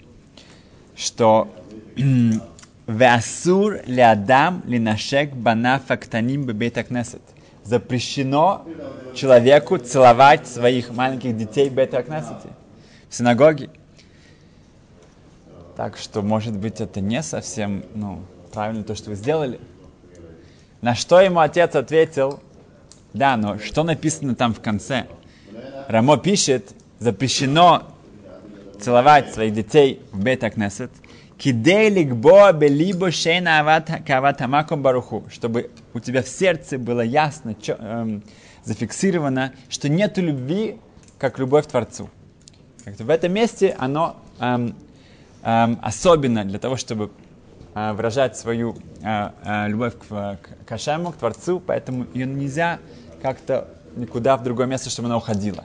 что 0.95 1.53
Веасур 2.91 3.81
лядам 3.85 4.63
линашек 4.65 5.33
банафа 5.33 5.97
ктаним 5.97 6.45
бебетакнесет. 6.45 7.21
Запрещено 7.63 8.65
человеку 9.15 9.77
целовать 9.77 10.47
своих 10.47 10.89
маленьких 10.91 11.37
детей 11.37 11.69
в 11.69 11.73
бета-кнесете, 11.73 12.49
в 13.09 13.15
синагоге. 13.15 13.69
Так 15.77 15.97
что, 15.97 16.21
может 16.21 16.57
быть, 16.57 16.81
это 16.81 17.01
не 17.01 17.23
совсем 17.23 17.83
ну, 17.95 18.23
правильно 18.51 18.83
то, 18.83 18.95
что 18.95 19.11
вы 19.11 19.15
сделали. 19.15 19.59
На 20.81 20.95
что 20.95 21.21
ему 21.21 21.39
отец 21.39 21.75
ответил, 21.75 22.39
да, 23.13 23.37
но 23.37 23.59
что 23.59 23.83
написано 23.83 24.35
там 24.35 24.53
в 24.53 24.59
конце? 24.59 25.05
Рамо 25.87 26.17
пишет, 26.17 26.73
запрещено 26.99 27.83
целовать 28.79 29.33
своих 29.33 29.53
детей 29.53 30.01
в 30.11 30.23
бета-кнесет, 30.23 30.91
Киделик 31.41 32.13
боа 32.13 32.53
белибо 32.53 33.09
шейна 33.09 33.61
ават 33.61 34.41
амаком 34.41 34.83
баруху, 34.83 35.25
чтобы 35.31 35.71
у 35.91 35.99
тебя 35.99 36.21
в 36.21 36.27
сердце 36.27 36.77
было 36.77 37.01
ясно, 37.01 37.55
чё, 37.55 37.77
эм, 37.79 38.21
зафиксировано, 38.63 39.51
что 39.67 39.89
нет 39.89 40.19
любви, 40.19 40.79
как 41.17 41.39
любовь 41.39 41.65
к 41.65 41.69
Творцу. 41.71 42.11
Как-то 42.85 43.05
в 43.05 43.09
этом 43.09 43.33
месте 43.33 43.75
оно 43.79 44.17
эм, 44.37 44.75
эм, 45.41 45.79
особенно 45.81 46.45
для 46.45 46.59
того, 46.59 46.77
чтобы 46.77 47.09
э, 47.73 47.93
выражать 47.93 48.37
свою 48.37 48.77
э, 49.01 49.29
э, 49.43 49.67
любовь 49.67 49.93
к, 49.97 50.05
к, 50.07 50.65
к 50.67 50.71
Ашему, 50.71 51.11
к 51.11 51.17
Творцу, 51.17 51.59
поэтому 51.59 52.05
ее 52.13 52.27
нельзя 52.27 52.81
как-то 53.19 53.67
никуда 53.95 54.37
в 54.37 54.43
другое 54.43 54.67
место, 54.67 54.91
чтобы 54.91 55.07
она 55.07 55.17
уходила. 55.17 55.63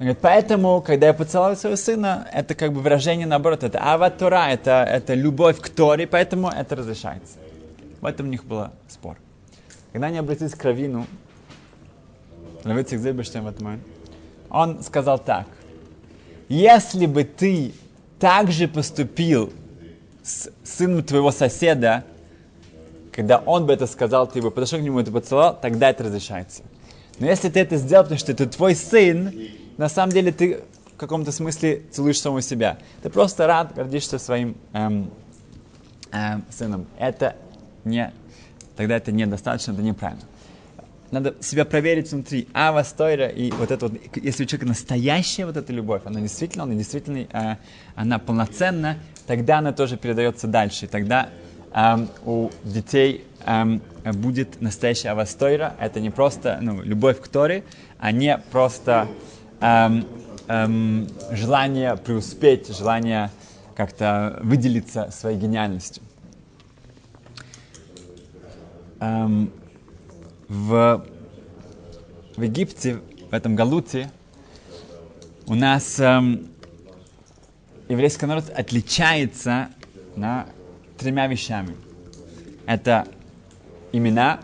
Говорит, 0.00 0.18
поэтому, 0.22 0.80
когда 0.80 1.08
я 1.08 1.12
поцеловал 1.12 1.54
своего 1.56 1.76
сына, 1.76 2.26
это 2.32 2.54
как 2.54 2.72
бы 2.72 2.80
выражение 2.80 3.26
наоборот, 3.26 3.64
это 3.64 3.80
аватура, 3.80 4.48
это, 4.48 4.82
это 4.82 5.12
любовь 5.12 5.60
к 5.60 5.68
Торе, 5.68 6.06
поэтому 6.06 6.48
это 6.48 6.74
разрешается. 6.74 7.36
В 8.00 8.06
этом 8.06 8.28
у 8.28 8.30
них 8.30 8.46
был 8.46 8.68
спор. 8.88 9.18
Когда 9.92 10.06
они 10.06 10.16
обратились 10.16 10.54
к 10.54 10.64
Равину, 10.64 11.06
Равицик 12.64 12.98
Зельбештейн 12.98 13.44
в 13.44 13.48
этот 13.48 13.60
момент, 13.60 13.82
он 14.48 14.82
сказал 14.82 15.18
так, 15.18 15.46
если 16.48 17.04
бы 17.04 17.24
ты 17.24 17.74
так 18.18 18.50
же 18.50 18.68
поступил 18.68 19.52
с 20.22 20.48
сыном 20.64 21.04
твоего 21.04 21.30
соседа, 21.30 22.04
когда 23.12 23.36
он 23.36 23.66
бы 23.66 23.74
это 23.74 23.86
сказал, 23.86 24.26
ты 24.26 24.40
бы 24.40 24.50
подошел 24.50 24.78
к 24.78 24.82
нему 24.82 25.00
и 25.00 25.04
ты 25.04 25.12
поцеловал, 25.12 25.58
тогда 25.60 25.90
это 25.90 26.04
разрешается. 26.04 26.62
Но 27.20 27.26
если 27.26 27.50
ты 27.50 27.60
это 27.60 27.76
сделал, 27.76 28.04
потому 28.04 28.18
что 28.18 28.32
это 28.32 28.46
твой 28.46 28.74
сын, 28.74 29.32
на 29.76 29.88
самом 29.88 30.12
деле 30.12 30.32
ты 30.32 30.62
в 30.94 30.96
каком-то 30.96 31.32
смысле 31.32 31.82
целуешь 31.92 32.20
самого 32.20 32.42
себя. 32.42 32.78
Ты 33.02 33.10
просто 33.10 33.46
рад, 33.46 33.74
гордишься 33.74 34.18
своим 34.18 34.56
эм, 34.72 35.10
эм, 36.12 36.44
сыном. 36.50 36.86
Это 36.98 37.36
не, 37.84 38.12
тогда 38.76 38.96
это 38.96 39.12
недостаточно, 39.12 39.72
это 39.72 39.82
неправильно. 39.82 40.24
Надо 41.10 41.34
себя 41.40 41.64
проверить 41.64 42.10
внутри. 42.10 42.48
А 42.54 42.72
вастойра 42.72 43.26
и 43.26 43.50
вот 43.52 43.70
это 43.70 43.88
вот, 43.88 44.00
если 44.16 44.44
у 44.44 44.46
человека 44.46 44.66
настоящая 44.66 45.44
вот 45.44 45.56
эта 45.56 45.72
любовь, 45.72 46.02
она 46.04 46.20
действительно, 46.20 46.64
она 46.64 46.74
действительно, 46.74 47.26
э, 47.32 47.56
она 47.96 48.18
полноценна, 48.18 48.98
тогда 49.26 49.58
она 49.58 49.72
тоже 49.72 49.98
передается 49.98 50.46
дальше. 50.46 50.86
Тогда 50.86 51.28
у 51.72 52.50
детей 52.64 53.24
будет 54.04 54.60
настоящая 54.60 55.10
авастойра. 55.10 55.74
Это 55.78 56.00
не 56.00 56.10
просто 56.10 56.58
ну, 56.60 56.82
любовь 56.82 57.20
к 57.20 57.28
Торе, 57.28 57.64
а 57.98 58.12
не 58.12 58.36
просто 58.38 59.08
эм, 59.60 60.06
эм, 60.48 61.08
желание 61.30 61.96
преуспеть, 61.96 62.68
желание 62.76 63.30
как-то 63.76 64.38
выделиться 64.42 65.10
своей 65.10 65.38
гениальностью. 65.38 66.02
Эм, 69.00 69.52
в, 70.48 71.06
в 72.36 72.42
Египте, 72.42 73.00
в 73.30 73.34
этом 73.34 73.54
Галуте, 73.54 74.10
у 75.46 75.54
нас 75.54 75.98
эм, 76.00 76.48
еврейский 77.88 78.26
народ 78.26 78.50
отличается 78.50 79.68
на 80.16 80.46
тремя 81.00 81.26
вещами. 81.26 81.76
Это 82.66 83.08
имена, 83.92 84.40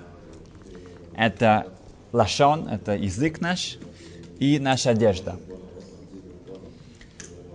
это 1.14 1.68
лашон, 2.12 2.68
это 2.68 2.96
язык 2.96 3.40
наш, 3.40 3.78
и 4.38 4.58
наша 4.58 4.90
одежда. 4.90 5.36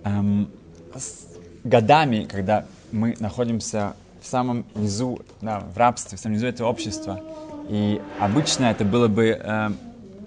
Эм, 0.04 0.50
с 0.94 1.26
годами, 1.64 2.26
когда 2.30 2.66
мы 2.92 3.16
находимся 3.18 3.94
в 4.20 4.26
самом 4.26 4.64
низу, 4.74 5.20
да, 5.40 5.60
в 5.60 5.76
рабстве, 5.76 6.16
в 6.16 6.20
самом 6.20 6.36
низу 6.36 6.46
этого 6.46 6.68
общества, 6.68 7.20
и 7.68 8.00
обычно 8.20 8.66
это 8.66 8.84
было 8.84 9.08
бы 9.08 9.28
э, 9.28 9.70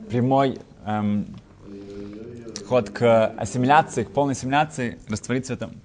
прямой 0.09 0.59
э, 0.85 1.23
ход 2.67 2.89
к 2.89 3.27
ассимиляции, 3.37 4.03
к 4.03 4.11
полной 4.11 4.33
ассимиляции, 4.33 4.97
раствориться 5.07 5.53
в 5.53 5.55
этом. 5.57 5.81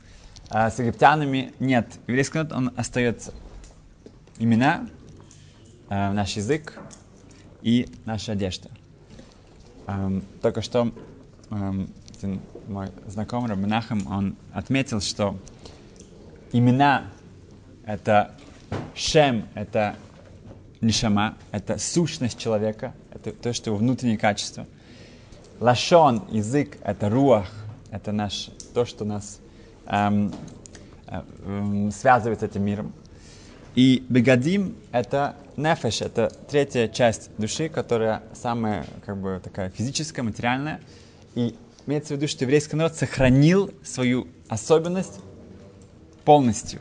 А 0.52 0.68
с 0.68 0.80
египтянами 0.80 1.54
нет. 1.60 1.86
Еврейский 2.08 2.38
народ, 2.38 2.52
он 2.52 2.72
остается. 2.76 3.32
Имена, 4.38 4.88
э, 5.88 6.10
наш 6.10 6.32
язык 6.32 6.76
и 7.62 7.88
наша 8.04 8.32
одежда. 8.32 8.68
Эм, 9.86 10.24
только 10.42 10.60
что 10.60 10.92
эм, 11.50 11.88
мой 12.66 12.88
знакомый 13.06 13.48
Рабинахам, 13.48 14.04
он 14.08 14.36
отметил, 14.52 15.00
что 15.00 15.38
имена— 16.50 17.04
это 17.86 18.34
шем, 18.96 19.46
это 19.54 19.94
нишама, 20.80 21.36
это 21.52 21.78
сущность 21.78 22.40
человека, 22.40 22.92
это 23.12 23.30
то, 23.30 23.52
что 23.52 23.70
его 23.70 23.76
внутреннее 23.76 24.18
качество. 24.18 24.66
Лашон, 25.60 26.24
язык, 26.32 26.76
это 26.82 27.08
руах, 27.08 27.48
это 27.92 28.10
наш, 28.10 28.50
то, 28.74 28.84
что 28.84 29.04
нас 29.04 29.38
эм, 29.90 30.32
э, 31.06 31.90
связывает 31.92 32.40
с 32.40 32.42
этим 32.42 32.64
миром. 32.64 32.92
И 33.74 34.04
бегадим— 34.08 34.76
это 34.92 35.36
нефеш— 35.56 36.00
это 36.02 36.32
третья 36.48 36.88
часть 36.88 37.30
души, 37.38 37.68
которая 37.68 38.22
самая 38.32 38.86
как 39.04 39.16
бы 39.18 39.40
такая 39.42 39.70
физическая, 39.70 40.24
материальная. 40.24 40.80
И 41.34 41.54
имеется 41.86 42.14
в 42.14 42.16
виду, 42.16 42.28
что 42.28 42.44
еврейский 42.44 42.76
народ 42.76 42.94
сохранил 42.94 43.72
свою 43.84 44.26
особенность 44.48 45.20
полностью. 46.24 46.80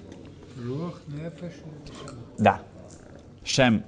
Рух, 0.58 1.00
нефеш, 1.08 1.54
Да. 2.38 2.62
Шем, 3.44 3.84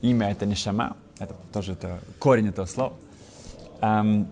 имя 0.00 0.30
это 0.30 0.46
не 0.46 0.54
шама, 0.54 0.96
это 1.18 1.34
тоже 1.52 1.72
это 1.72 2.00
корень 2.18 2.48
этого 2.48 2.66
слова. 2.66 2.94
Эм, 3.80 4.28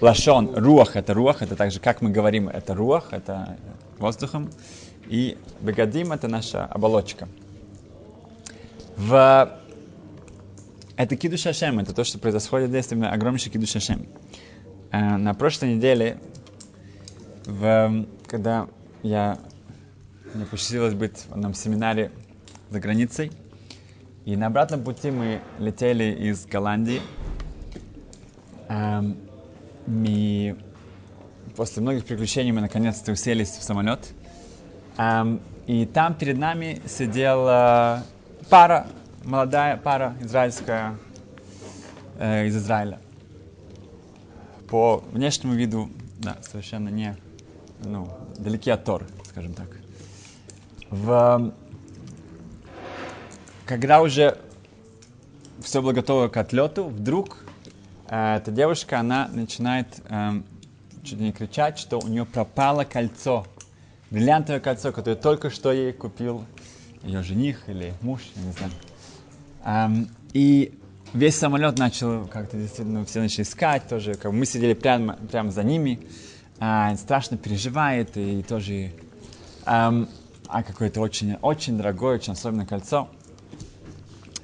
лашон, 0.00 0.54
руах 0.54 0.96
это 0.96 1.14
руах, 1.14 1.42
это 1.42 1.56
также, 1.56 1.80
как 1.80 2.02
мы 2.02 2.10
говорим, 2.10 2.48
это 2.48 2.74
руах, 2.74 3.12
это 3.12 3.56
воздухом. 3.98 4.50
И 5.08 5.38
бегадим 5.60 6.12
это 6.12 6.28
наша 6.28 6.64
оболочка. 6.64 7.28
В... 8.96 9.58
Это 10.96 11.14
кидуш 11.16 11.46
Ашем, 11.46 11.78
это 11.78 11.94
то, 11.94 12.04
что 12.04 12.18
происходит 12.18 12.70
здесь, 12.70 12.90
именно 12.90 13.12
огромнейший 13.12 13.52
кидуш 13.52 13.76
Ашем. 13.76 14.06
Э, 14.90 15.16
на 15.16 15.34
прошлой 15.34 15.74
неделе, 15.74 16.18
в... 17.44 18.06
когда 18.26 18.66
я... 19.02 19.38
мне 20.34 20.46
посчастливилось 20.46 20.94
быть 20.94 21.18
в 21.28 21.32
одном 21.32 21.54
семинаре 21.54 22.10
за 22.70 22.80
границей. 22.80 23.30
И 24.24 24.36
на 24.36 24.46
обратном 24.46 24.82
пути 24.82 25.10
мы 25.10 25.40
летели 25.58 26.04
из 26.04 26.46
Голландии. 26.46 27.00
Эм, 28.68 29.16
и 29.86 30.56
после 31.56 31.82
многих 31.82 32.04
приключений 32.04 32.52
мы 32.52 32.60
наконец-то 32.60 33.12
уселись 33.12 33.50
в 33.50 33.62
самолет. 33.62 34.12
И 35.66 35.86
там 35.86 36.14
перед 36.14 36.38
нами 36.38 36.80
сидела 36.86 38.04
пара, 38.48 38.86
молодая 39.24 39.76
пара 39.76 40.14
израильская 40.20 40.96
э, 42.18 42.46
из 42.46 42.56
Израиля. 42.56 43.00
По 44.68 45.04
внешнему 45.10 45.54
виду, 45.54 45.90
да, 46.18 46.36
совершенно 46.42 46.88
не, 46.88 47.16
ну, 47.84 48.08
далеки 48.38 48.70
от 48.70 48.84
Тор, 48.84 49.04
скажем 49.24 49.54
так. 49.54 49.68
В, 50.90 51.52
когда 53.64 54.00
уже 54.00 54.38
все 55.60 55.82
было 55.82 55.92
готово 55.92 56.28
к 56.28 56.36
отлету, 56.36 56.84
вдруг 56.84 57.45
эта 58.08 58.50
девушка, 58.50 59.00
она 59.00 59.28
начинает 59.28 59.86
э, 60.08 60.40
чуть 61.02 61.20
не 61.20 61.32
кричать, 61.32 61.78
что 61.78 61.98
у 61.98 62.08
нее 62.08 62.24
пропало 62.24 62.84
кольцо, 62.84 63.46
бриллиантовое 64.10 64.60
кольцо, 64.60 64.92
которое 64.92 65.16
только 65.16 65.50
что 65.50 65.72
ей 65.72 65.92
купил 65.92 66.44
ее 67.02 67.22
жених 67.22 67.68
или 67.68 67.94
муж, 68.00 68.22
я 68.34 68.42
не 68.42 68.52
знаю. 68.52 68.72
Эм, 69.64 70.08
и 70.32 70.78
весь 71.12 71.36
самолет 71.36 71.78
начал 71.78 72.26
как-то 72.26 72.56
действительно 72.56 73.04
все 73.04 73.20
начали 73.20 73.42
искать 73.42 73.88
тоже. 73.88 74.14
Как 74.14 74.32
мы 74.32 74.46
сидели 74.46 74.74
прямо, 74.74 75.14
прямо 75.30 75.50
за 75.50 75.62
ними. 75.62 76.00
А, 76.58 76.94
страшно 76.96 77.36
переживает 77.36 78.16
и 78.16 78.42
тоже 78.42 78.92
эм, 79.66 80.08
а 80.48 80.62
какое-то 80.62 81.00
очень, 81.00 81.34
очень 81.42 81.76
дорогое, 81.76 82.16
очень 82.16 82.32
особенное 82.32 82.66
кольцо. 82.66 83.08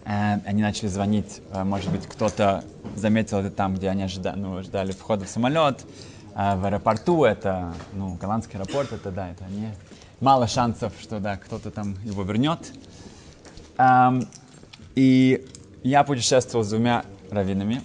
Э, 0.05 0.41
они 0.45 0.63
начали 0.63 0.89
звонить, 0.89 1.41
э, 1.53 1.65
может 1.65 1.91
быть, 1.91 2.07
кто-то 2.07 2.65
заметил 2.97 3.39
это 3.39 3.51
там, 3.51 3.75
где 3.75 3.89
они 3.89 4.03
ожидали, 4.03 4.39
ну, 4.39 4.63
ждали 4.63 4.93
входа 4.93 5.25
в 5.25 5.29
самолет. 5.29 5.85
Э, 6.35 6.57
в 6.57 6.65
аэропорту, 6.65 7.25
это, 7.25 7.75
ну, 7.93 8.15
голландский 8.15 8.59
аэропорт, 8.59 8.93
это, 8.93 9.11
да, 9.11 9.31
это 9.31 9.45
не 9.45 9.75
мало 10.21 10.47
шансов, 10.47 10.93
что, 11.01 11.21
да, 11.21 11.37
кто-то 11.37 11.71
там 11.71 11.97
его 12.05 12.23
вернет. 12.23 12.73
Эм, 13.77 14.29
и 14.95 15.47
я 15.83 16.05
путешествовал 16.05 16.65
с 16.65 16.69
двумя 16.69 17.05
раввинами, 17.31 17.83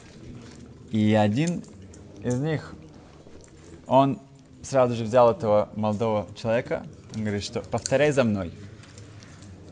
и 0.91 1.13
один 1.13 1.63
из 2.24 2.39
них, 2.39 2.75
он 3.88 4.19
сразу 4.62 4.95
же 4.95 5.03
взял 5.03 5.31
этого 5.31 5.69
молодого 5.75 6.27
человека, 6.36 6.86
он 7.15 7.21
говорит, 7.21 7.43
что 7.43 7.62
повторяй 7.62 8.12
за 8.12 8.24
мной. 8.24 8.51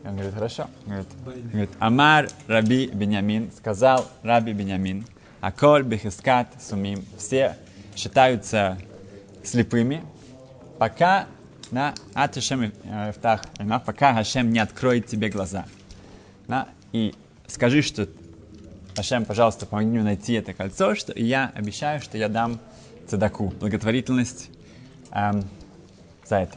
Он 0.06 0.14
говорит, 0.14 0.34
хорошо. 0.34 0.70
Он 0.86 0.92
говорит, 0.92 1.50
говорит, 1.50 1.70
Амар 1.80 2.28
Раби 2.46 2.86
Бенямин, 2.86 3.50
сказал 3.56 4.06
Раби 4.22 4.52
Бенямин, 4.52 5.04
Аколь 5.40 5.82
Бехискат 5.82 6.48
Сумим, 6.62 7.04
все 7.18 7.56
считаются 7.96 8.78
слепыми, 9.42 10.04
пока 10.78 11.26
на 11.70 11.94
Атишем 12.14 12.72
Эфтах, 13.10 13.42
пока 13.84 14.14
Хашем 14.14 14.50
не 14.50 14.60
откроет 14.60 15.06
тебе 15.06 15.28
глаза. 15.28 15.66
Да? 16.46 16.68
И 16.92 17.14
скажи, 17.48 17.82
что 17.82 18.08
Ашем, 18.96 19.24
пожалуйста, 19.24 19.66
помоги 19.66 19.88
мне 19.88 20.02
найти 20.02 20.34
это 20.34 20.54
кольцо, 20.54 20.94
что 20.94 21.12
я 21.18 21.52
обещаю, 21.54 22.00
что 22.00 22.16
я 22.16 22.28
дам 22.28 22.60
цедаку, 23.08 23.52
благотворительность 23.60 24.50
эм, 25.10 25.44
за 26.24 26.36
это. 26.36 26.56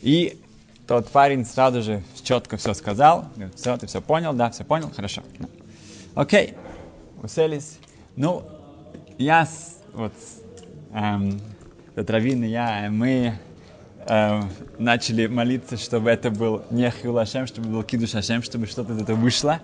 И 0.00 0.40
тот 0.86 1.08
парень 1.10 1.44
сразу 1.44 1.82
же 1.82 2.02
четко 2.22 2.56
все 2.56 2.74
сказал. 2.74 3.26
Говорит, 3.34 3.58
все, 3.58 3.76
ты 3.76 3.86
все 3.86 4.00
понял, 4.00 4.32
да, 4.32 4.50
все 4.50 4.64
понял, 4.64 4.90
хорошо. 4.94 5.22
Окей, 6.14 6.54
уселись. 7.22 7.78
Ну, 8.16 8.44
я, 9.18 9.48
вот, 9.92 10.12
эм, 10.92 11.40
Равин 11.96 12.44
и 12.44 12.48
я, 12.48 12.88
мы 12.90 13.38
эм, 14.06 14.50
начали 14.78 15.26
молиться, 15.26 15.76
чтобы 15.76 16.10
это 16.10 16.30
был 16.30 16.62
не 16.70 16.90
Хил 16.90 17.18
Ашем, 17.18 17.46
чтобы 17.46 17.68
был 17.68 17.82
Кидуш 17.82 18.14
Ашем, 18.14 18.42
чтобы 18.42 18.66
что-то 18.66 18.92
из 18.92 19.02
этого 19.02 19.16
вышло. 19.16 19.60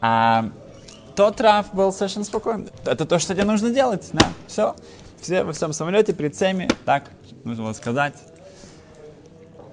А 0.00 0.50
тот 1.16 1.40
Раф 1.40 1.74
был 1.74 1.92
совершенно 1.92 2.24
спокоен. 2.24 2.68
Это 2.84 3.04
то, 3.04 3.18
что 3.18 3.34
тебе 3.34 3.44
нужно 3.44 3.70
делать. 3.70 4.08
Да, 4.12 4.28
все. 4.46 4.76
Все 5.20 5.42
во 5.42 5.52
всем 5.52 5.72
самолете 5.72 6.12
перед 6.12 6.36
всеми. 6.36 6.68
Так, 6.84 7.10
нужно 7.42 7.64
было 7.64 7.72
сказать. 7.72 8.14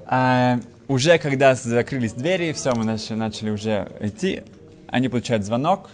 А, 0.07 0.59
уже 0.87 1.17
когда 1.17 1.55
закрылись 1.55 2.13
двери, 2.13 2.53
все, 2.53 2.73
мы 2.73 2.85
начали, 2.85 3.15
начали 3.15 3.49
уже 3.49 3.91
идти, 3.99 4.43
они 4.87 5.09
получают 5.09 5.43
звонок, 5.43 5.89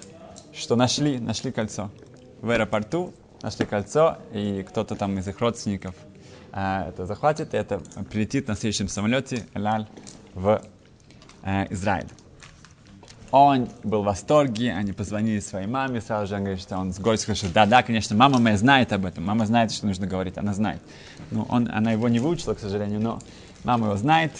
что 0.53 0.75
нашли, 0.75 1.19
нашли 1.19 1.51
кольцо. 1.51 1.89
В 2.41 2.49
аэропорту 2.49 3.13
нашли 3.41 3.65
кольцо, 3.65 4.17
и 4.33 4.63
кто-то 4.67 4.95
там 4.95 5.17
из 5.17 5.27
их 5.27 5.39
родственников 5.39 5.95
а, 6.51 6.89
это 6.89 7.05
захватит, 7.05 7.53
и 7.53 7.57
это 7.57 7.79
прилетит 8.09 8.47
на 8.47 8.55
следующем 8.55 8.87
самолете 8.87 9.45
Элаль 9.53 9.87
в 10.33 10.61
а, 11.43 11.67
Израиль. 11.69 12.07
Он 13.31 13.69
был 13.83 14.01
в 14.01 14.05
восторге, 14.05 14.73
они 14.73 14.91
позвонили 14.91 15.39
своей 15.39 15.65
маме, 15.65 16.01
сразу 16.01 16.27
же 16.27 16.35
он 16.35 16.41
говорит, 16.41 16.61
что 16.61 16.77
он 16.77 16.91
с 16.91 16.99
горстью 16.99 17.33
сказал, 17.33 17.53
да, 17.53 17.65
да, 17.65 17.81
конечно, 17.81 18.13
мама 18.13 18.39
моя 18.39 18.57
знает 18.57 18.91
об 18.91 19.05
этом, 19.05 19.23
мама 19.23 19.45
знает, 19.45 19.71
что 19.71 19.87
нужно 19.87 20.05
говорить, 20.05 20.37
она 20.37 20.53
знает. 20.53 20.81
Ну, 21.31 21.45
он, 21.47 21.69
она 21.71 21.93
его 21.93 22.09
не 22.09 22.19
выучила, 22.19 22.55
к 22.55 22.59
сожалению, 22.59 22.99
но 22.99 23.19
мама 23.63 23.87
его 23.87 23.97
знает. 23.97 24.31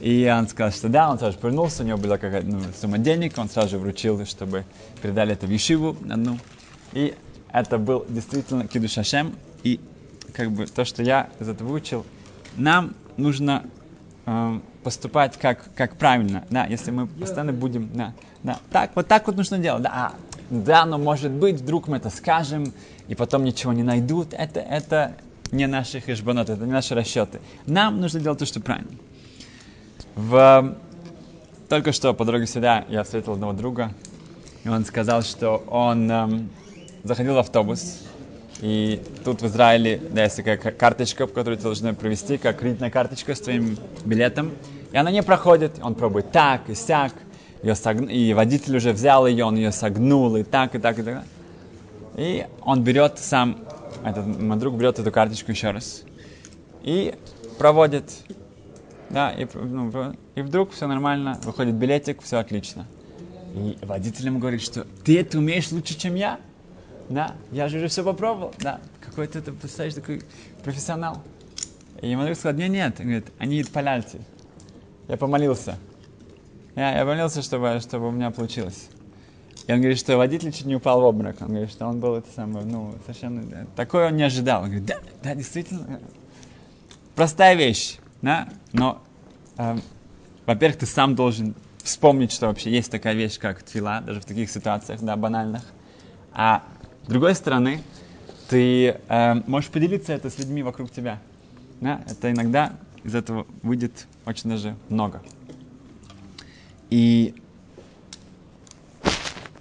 И 0.00 0.32
он 0.32 0.48
сказал, 0.48 0.72
что 0.72 0.88
да, 0.88 1.10
он 1.10 1.18
сразу 1.18 1.32
же 1.32 1.38
повернулся, 1.38 1.82
у 1.82 1.86
него 1.86 1.98
была 1.98 2.18
какая-то 2.18 2.46
ну, 2.46 2.60
сумма 2.80 2.98
денег, 2.98 3.36
он 3.36 3.48
сразу 3.48 3.70
же 3.70 3.78
вручил, 3.78 4.24
чтобы 4.26 4.64
передали 5.02 5.32
это 5.32 5.46
в 5.46 5.50
Ешиву 5.50 5.96
одну. 6.08 6.38
И 6.92 7.14
это 7.52 7.78
был 7.78 8.04
действительно 8.08 8.66
Кидуш 8.66 8.98
Ашем. 8.98 9.34
И 9.64 9.80
как 10.32 10.52
бы 10.52 10.66
то, 10.66 10.84
что 10.84 11.02
я 11.02 11.28
из 11.40 11.48
этого 11.48 11.68
выучил, 11.68 12.06
нам 12.56 12.94
нужно 13.16 13.64
э, 14.26 14.60
поступать 14.84 15.36
как, 15.36 15.74
как 15.74 15.96
правильно, 15.96 16.44
да, 16.50 16.64
если 16.66 16.90
мы 16.90 17.06
постоянно 17.06 17.52
будем, 17.52 17.90
да, 17.92 18.14
да, 18.42 18.58
так, 18.70 18.92
вот 18.94 19.08
так 19.08 19.26
вот 19.26 19.36
нужно 19.36 19.58
делать, 19.58 19.82
да, 19.82 19.90
а, 19.92 20.12
да, 20.50 20.86
но 20.86 20.96
может 20.96 21.32
быть, 21.32 21.56
вдруг 21.56 21.88
мы 21.88 21.96
это 21.96 22.10
скажем, 22.10 22.72
и 23.08 23.14
потом 23.14 23.44
ничего 23.44 23.72
не 23.72 23.82
найдут, 23.82 24.32
это, 24.32 24.60
это 24.60 25.16
не 25.52 25.66
наши 25.66 26.00
хешбонот, 26.00 26.50
это 26.50 26.64
не 26.64 26.72
наши 26.72 26.94
расчеты. 26.94 27.40
Нам 27.66 28.00
нужно 28.00 28.20
делать 28.20 28.38
то, 28.38 28.46
что 28.46 28.60
правильно. 28.60 28.90
В... 30.14 30.76
Только 31.68 31.92
что 31.92 32.14
по 32.14 32.24
дороге 32.24 32.46
сюда 32.46 32.84
я 32.88 33.02
встретил 33.02 33.32
одного 33.32 33.52
друга, 33.52 33.92
и 34.64 34.68
он 34.68 34.84
сказал, 34.86 35.22
что 35.22 35.62
он 35.68 36.10
эм, 36.10 36.50
заходил 37.04 37.34
в 37.34 37.38
автобус, 37.38 38.02
и 38.60 39.02
тут 39.24 39.42
в 39.42 39.46
Израиле 39.46 40.00
да, 40.10 40.24
есть 40.24 40.36
такая 40.36 40.56
карточка, 40.56 41.26
которую 41.26 41.58
ты 41.58 41.64
должен 41.64 41.94
провести, 41.94 42.38
как 42.38 42.58
кредитная 42.58 42.90
карточка 42.90 43.34
с 43.34 43.40
твоим 43.40 43.76
билетом. 44.04 44.52
И 44.92 44.96
она 44.96 45.10
не 45.10 45.22
проходит, 45.22 45.72
он 45.82 45.94
пробует 45.94 46.32
так 46.32 46.68
и 46.68 46.74
сяк, 46.74 47.12
ее 47.62 47.74
согн... 47.74 48.04
и 48.04 48.32
водитель 48.32 48.76
уже 48.76 48.92
взял 48.92 49.26
ее, 49.26 49.44
он 49.44 49.56
ее 49.56 49.70
согнул, 49.70 50.36
и 50.36 50.42
так, 50.42 50.74
и 50.74 50.78
так, 50.78 50.98
и 50.98 51.02
так. 51.02 51.24
И 52.16 52.46
он 52.62 52.82
берет 52.82 53.18
сам, 53.18 53.58
этот 54.10 54.26
мой 54.26 54.56
друг 54.58 54.76
берет 54.76 54.98
эту 54.98 55.10
карточку 55.10 55.50
еще 55.50 55.70
раз 55.70 56.04
и 56.82 57.14
проводит. 57.58 58.04
Да, 59.10 59.30
и, 59.32 59.46
ну, 59.54 60.14
и 60.34 60.42
вдруг 60.42 60.72
все 60.72 60.86
нормально, 60.86 61.40
выходит 61.44 61.74
билетик, 61.74 62.22
все 62.22 62.38
отлично. 62.38 62.86
И 63.54 63.78
водитель 63.82 64.26
ему 64.26 64.38
говорит, 64.38 64.60
что 64.60 64.86
ты 65.04 65.18
это 65.18 65.38
умеешь 65.38 65.72
лучше, 65.72 65.98
чем 65.98 66.14
я. 66.14 66.38
Да, 67.08 67.34
я 67.50 67.68
же 67.68 67.78
уже 67.78 67.88
все 67.88 68.04
попробовал. 68.04 68.52
Да, 68.58 68.80
какой-то, 69.00 69.40
ты 69.40 69.52
представляешь, 69.52 69.94
такой 69.94 70.22
профессионал. 70.62 71.22
И 72.02 72.10
ему 72.10 72.22
сказал, 72.34 72.58
нет, 72.58 72.70
нет, 72.70 72.96
говорит, 72.98 73.26
они 73.38 73.64
поляльцы. 73.64 74.20
Я 75.08 75.16
помолился. 75.16 75.78
Я, 76.76 76.98
я 76.98 77.00
помолился, 77.00 77.40
чтобы, 77.40 77.80
чтобы 77.80 78.08
у 78.08 78.10
меня 78.10 78.30
получилось. 78.30 78.90
И 79.68 79.72
он 79.72 79.80
говорит, 79.80 79.98
что 79.98 80.16
водитель 80.16 80.50
чуть 80.50 80.64
не 80.64 80.76
упал 80.76 81.02
в 81.02 81.04
обморок. 81.04 81.36
Он 81.42 81.48
говорит, 81.48 81.70
что 81.70 81.86
он 81.86 82.00
был 82.00 82.14
это 82.14 82.26
самое, 82.34 82.64
ну, 82.64 82.94
совершенно... 83.04 83.42
Да, 83.42 83.66
такое 83.76 84.08
он 84.08 84.16
не 84.16 84.22
ожидал. 84.22 84.62
Он 84.62 84.68
говорит, 84.68 84.86
да, 84.86 84.96
да, 85.22 85.34
действительно. 85.34 86.00
Простая 87.14 87.54
вещь, 87.54 87.98
да, 88.22 88.48
но, 88.72 89.02
э, 89.58 89.76
во-первых, 90.46 90.78
ты 90.78 90.86
сам 90.86 91.14
должен 91.14 91.54
вспомнить, 91.82 92.32
что 92.32 92.46
вообще 92.46 92.70
есть 92.70 92.90
такая 92.90 93.12
вещь, 93.12 93.38
как 93.38 93.62
твила, 93.62 94.00
даже 94.00 94.20
в 94.20 94.24
таких 94.24 94.50
ситуациях, 94.50 95.00
да, 95.02 95.16
банальных. 95.16 95.62
А 96.32 96.62
с 97.04 97.08
другой 97.08 97.34
стороны, 97.34 97.82
ты 98.48 98.96
э, 99.06 99.34
можешь 99.46 99.68
поделиться 99.68 100.14
это 100.14 100.30
с 100.30 100.38
людьми 100.38 100.62
вокруг 100.62 100.90
тебя. 100.90 101.20
Да? 101.82 102.00
Это 102.08 102.30
иногда 102.30 102.72
из 103.04 103.14
этого 103.14 103.46
выйдет 103.62 104.06
очень 104.24 104.48
даже 104.48 104.76
много. 104.88 105.20
И 106.88 107.34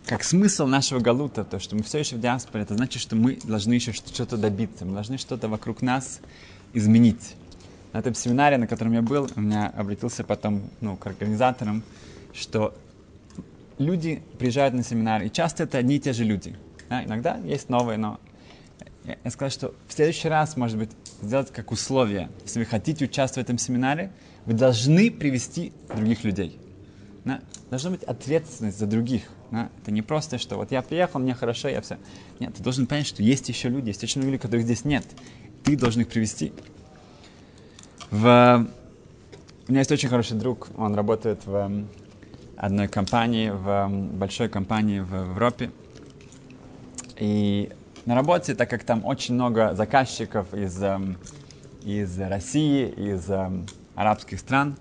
как 0.08 0.24
смысл 0.24 0.66
нашего 0.66 1.00
галута, 1.00 1.44
то, 1.44 1.60
что 1.60 1.76
мы 1.76 1.84
все 1.84 2.00
еще 2.00 2.16
в 2.16 2.22
диаспоре, 2.22 2.64
это 2.64 2.76
значит, 2.76 3.02
что 3.02 3.16
мы 3.16 3.38
должны 3.44 3.74
еще 3.74 3.92
что-то 3.92 4.38
добиться, 4.38 4.86
мы 4.86 4.94
должны 4.94 5.18
что-то 5.18 5.50
вокруг 5.50 5.82
нас 5.82 6.22
изменить. 6.74 7.36
На 7.92 8.00
этом 8.00 8.14
семинаре, 8.16 8.58
на 8.58 8.68
котором 8.68 8.94
я 8.94 9.02
был, 9.02 9.30
у 9.36 9.42
меня 9.42 9.68
обратился 9.68 10.24
потом 10.24 10.70
ну, 10.82 10.96
к 10.96 11.06
организаторам, 11.08 11.84
что 12.34 12.74
люди 13.78 14.24
приезжают 14.40 14.74
на 14.74 14.84
семинар, 14.84 15.24
и 15.24 15.30
часто 15.30 15.64
это 15.64 15.78
одни 15.78 15.98
и 15.98 16.00
те 16.00 16.14
же 16.14 16.24
люди. 16.24 16.56
Да, 16.90 17.04
иногда 17.04 17.38
есть 17.44 17.70
новые, 17.70 17.98
но 17.98 18.20
я, 19.04 19.32
сказал, 19.32 19.52
что 19.52 19.74
в 19.88 19.94
следующий 19.94 20.30
раз, 20.30 20.56
может 20.56 20.78
быть, 20.78 20.92
сделать 21.22 21.52
как 21.52 21.72
условие. 21.72 22.30
Если 22.44 22.60
вы 22.60 22.66
хотите 22.66 23.06
участвовать 23.06 23.48
в 23.48 23.50
этом 23.50 23.58
семинаре, 23.58 24.12
вы 24.46 24.54
должны 24.54 25.12
привести 25.12 25.74
других 25.94 26.24
людей. 26.24 26.60
Да? 27.28 27.42
Должна 27.70 27.92
быть 27.92 28.04
ответственность 28.04 28.80
за 28.80 28.88
других. 28.88 29.24
Да? 29.52 29.70
Это 29.82 29.92
не 29.92 30.02
просто, 30.02 30.38
что 30.38 30.56
вот 30.56 30.72
я 30.72 30.82
приехал, 30.82 31.20
мне 31.20 31.34
хорошо, 31.34 31.68
я 31.68 31.82
все. 31.82 31.98
Нет, 32.40 32.56
ты 32.56 32.64
должен 32.64 32.88
понять, 32.88 33.06
что 33.06 33.22
есть 33.22 33.50
еще 33.50 33.68
люди, 33.68 33.90
есть 33.90 34.04
очень 34.04 34.22
много 34.22 34.32
людей, 34.32 34.42
которых 34.42 34.64
здесь 34.64 34.86
нет. 34.86 35.06
Ты 35.64 35.76
должен 35.76 36.02
их 36.02 36.08
привести. 36.08 36.54
В... 38.10 38.66
У 39.68 39.72
меня 39.72 39.82
есть 39.82 39.92
очень 39.92 40.08
хороший 40.08 40.38
друг, 40.38 40.70
он 40.78 40.96
работает 40.96 41.46
в 41.46 41.86
одной 42.56 42.88
компании, 42.88 43.50
в 43.50 43.90
большой 43.90 44.48
компании 44.48 45.02
в 45.02 45.14
Европе. 45.14 45.72
И 47.18 47.70
на 48.06 48.16
работе, 48.16 48.56
так 48.56 48.70
как 48.70 48.86
там 48.86 49.04
очень 49.04 49.34
много 49.34 49.76
заказчиков 49.76 50.54
из, 50.54 50.82
из 51.84 52.18
России, 52.18 52.88
из 52.88 53.30
арабских 53.96 54.40
стран, 54.40 54.78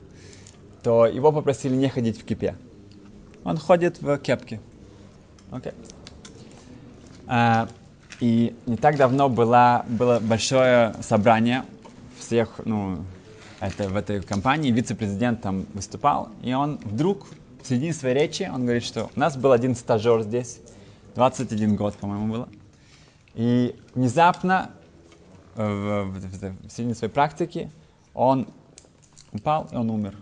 то 0.86 1.04
его 1.04 1.32
попросили 1.32 1.74
не 1.74 1.88
ходить 1.88 2.16
в 2.16 2.24
кипе. 2.24 2.54
Он 3.42 3.56
ходит 3.56 4.00
в 4.00 4.18
кепке. 4.18 4.60
Okay. 5.50 5.74
А, 7.26 7.68
и 8.20 8.54
не 8.66 8.76
так 8.76 8.96
давно 8.96 9.28
было, 9.28 9.84
было 9.88 10.20
большое 10.20 10.94
собрание 11.02 11.64
всех, 12.20 12.60
ну, 12.64 12.98
это, 13.58 13.88
в 13.88 13.96
этой 13.96 14.22
компании, 14.22 14.70
вице-президент 14.70 15.42
там 15.42 15.66
выступал, 15.74 16.28
и 16.44 16.54
он 16.54 16.78
вдруг 16.84 17.26
в 17.64 17.66
середине 17.66 17.92
своей 17.92 18.14
речи, 18.14 18.48
он 18.48 18.62
говорит, 18.62 18.84
что 18.84 19.10
у 19.16 19.18
нас 19.18 19.36
был 19.36 19.50
один 19.50 19.74
стажер 19.74 20.22
здесь, 20.22 20.60
21 21.16 21.74
год, 21.74 21.96
по-моему, 21.96 22.32
было, 22.32 22.48
и 23.34 23.74
внезапно 23.92 24.70
в, 25.56 25.64
в, 25.64 26.12
в, 26.12 26.68
в 26.68 26.70
середине 26.70 26.94
своей 26.94 27.12
практики 27.12 27.72
он 28.14 28.46
упал, 29.32 29.68
и 29.72 29.74
он 29.74 29.90
умер. 29.90 30.14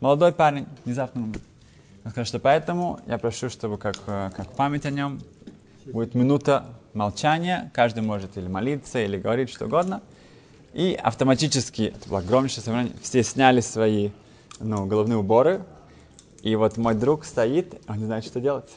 Молодой 0.00 0.32
парень 0.32 0.66
внезапно 0.86 1.22
умер. 1.22 1.40
Он 2.04 2.10
сказал, 2.10 2.24
что 2.24 2.38
поэтому 2.38 3.00
я 3.06 3.18
прошу, 3.18 3.50
чтобы 3.50 3.76
как, 3.76 3.96
э, 4.06 4.30
как 4.34 4.50
память 4.52 4.86
о 4.86 4.90
нем 4.90 5.20
будет 5.84 6.14
минута 6.14 6.64
молчания, 6.94 7.70
каждый 7.74 8.02
может 8.02 8.38
или 8.38 8.48
молиться, 8.48 8.98
или 8.98 9.18
говорить 9.18 9.50
что 9.50 9.66
угодно. 9.66 10.00
И 10.72 10.98
автоматически, 11.00 11.92
это 11.94 12.08
было 12.08 12.20
огромнейшее 12.20 12.64
собрание, 12.64 12.94
все 13.02 13.22
сняли 13.22 13.60
свои 13.60 14.10
ну, 14.58 14.86
головные 14.86 15.18
уборы. 15.18 15.66
И 16.40 16.56
вот 16.56 16.78
мой 16.78 16.94
друг 16.94 17.26
стоит, 17.26 17.78
он 17.86 17.98
не 17.98 18.06
знает, 18.06 18.24
что 18.24 18.40
делать. 18.40 18.70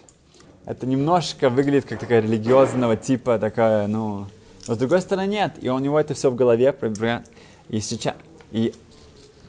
Это 0.66 0.86
немножко 0.86 1.50
выглядит 1.50 1.86
как 1.86 2.02
такая 2.02 2.22
религиозного 2.22 2.98
типа, 2.98 3.40
такая, 3.40 3.88
ну... 3.88 4.28
Но 4.68 4.76
с 4.76 4.78
другой 4.78 5.00
стороны 5.00 5.28
нет, 5.28 5.54
и 5.62 5.70
у 5.70 5.80
него 5.80 5.98
это 5.98 6.16
все 6.16 6.30
в 6.30 6.36
голове. 6.36 6.76
И 7.70 7.80
сейчас... 7.80 8.16
И 8.52 8.74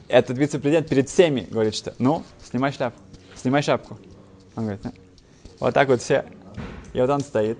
этот 0.07 0.37
вице-президент 0.37 0.87
перед 0.87 1.09
всеми 1.09 1.47
говорит, 1.49 1.75
что 1.75 1.93
ну, 1.99 2.23
снимай 2.43 2.71
шляпку, 2.71 3.01
снимай 3.35 3.61
шапку. 3.61 3.97
Он 4.55 4.63
говорит, 4.65 4.85
вот 5.59 5.73
так 5.73 5.87
вот 5.87 6.01
все. 6.01 6.25
И 6.93 6.99
вот 6.99 7.09
он 7.09 7.21
стоит, 7.21 7.57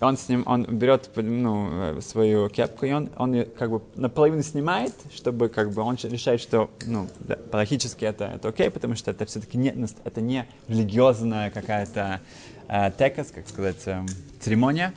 он, 0.00 0.16
с 0.16 0.28
ним, 0.28 0.42
он 0.46 0.64
берет 0.64 1.10
ну, 1.16 2.00
свою 2.00 2.48
кепку, 2.48 2.86
и 2.86 2.92
он, 2.92 3.10
он 3.16 3.34
ее 3.34 3.44
как 3.44 3.70
бы 3.70 3.82
наполовину 3.94 4.42
снимает, 4.42 4.92
чтобы 5.14 5.48
как 5.48 5.72
бы 5.72 5.82
он 5.82 5.96
решает, 6.02 6.40
что 6.40 6.70
ну, 6.86 7.08
да, 7.20 7.38
логически 7.52 8.04
это, 8.04 8.24
это 8.26 8.48
окей, 8.48 8.70
потому 8.70 8.96
что 8.96 9.10
это 9.10 9.24
все-таки 9.26 9.58
не, 9.58 9.74
это 10.04 10.20
не 10.20 10.46
религиозная 10.68 11.50
какая-то 11.50 12.20
э, 12.68 12.90
текас, 12.98 13.30
как 13.32 13.48
сказать, 13.48 13.82
э, 13.86 14.04
церемония. 14.40 14.92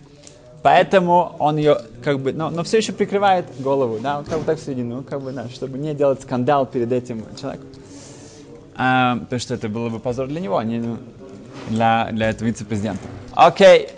Поэтому 0.66 1.36
он 1.38 1.58
ее 1.58 1.78
как 2.04 2.20
бы, 2.20 2.34
но, 2.34 2.50
но 2.50 2.64
все 2.64 2.78
еще 2.78 2.92
прикрывает 2.92 3.46
голову, 3.60 4.00
да, 4.00 4.18
вот 4.18 4.28
как 4.28 4.40
бы 4.40 4.46
так 4.46 4.58
в 4.58 4.66
середину, 4.66 5.04
как 5.04 5.22
бы, 5.22 5.32
да, 5.32 5.48
чтобы 5.48 5.78
не 5.78 5.94
делать 5.94 6.24
скандал 6.24 6.66
перед 6.66 6.92
этим 6.92 7.24
человеком. 7.40 7.68
А, 8.76 9.16
потому 9.16 9.40
что 9.40 9.54
это 9.54 9.70
было 9.70 9.90
бы 9.90 10.00
позор 10.00 10.26
для 10.26 10.42
него, 10.42 10.58
а 10.58 10.64
не 10.64 10.98
для, 11.70 12.10
для 12.12 12.32
этого 12.32 12.48
вице-президента. 12.48 13.04
Окей, 13.36 13.90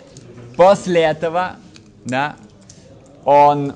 после 0.58 1.00
этого, 1.04 1.52
да, 2.04 2.36
он, 3.24 3.72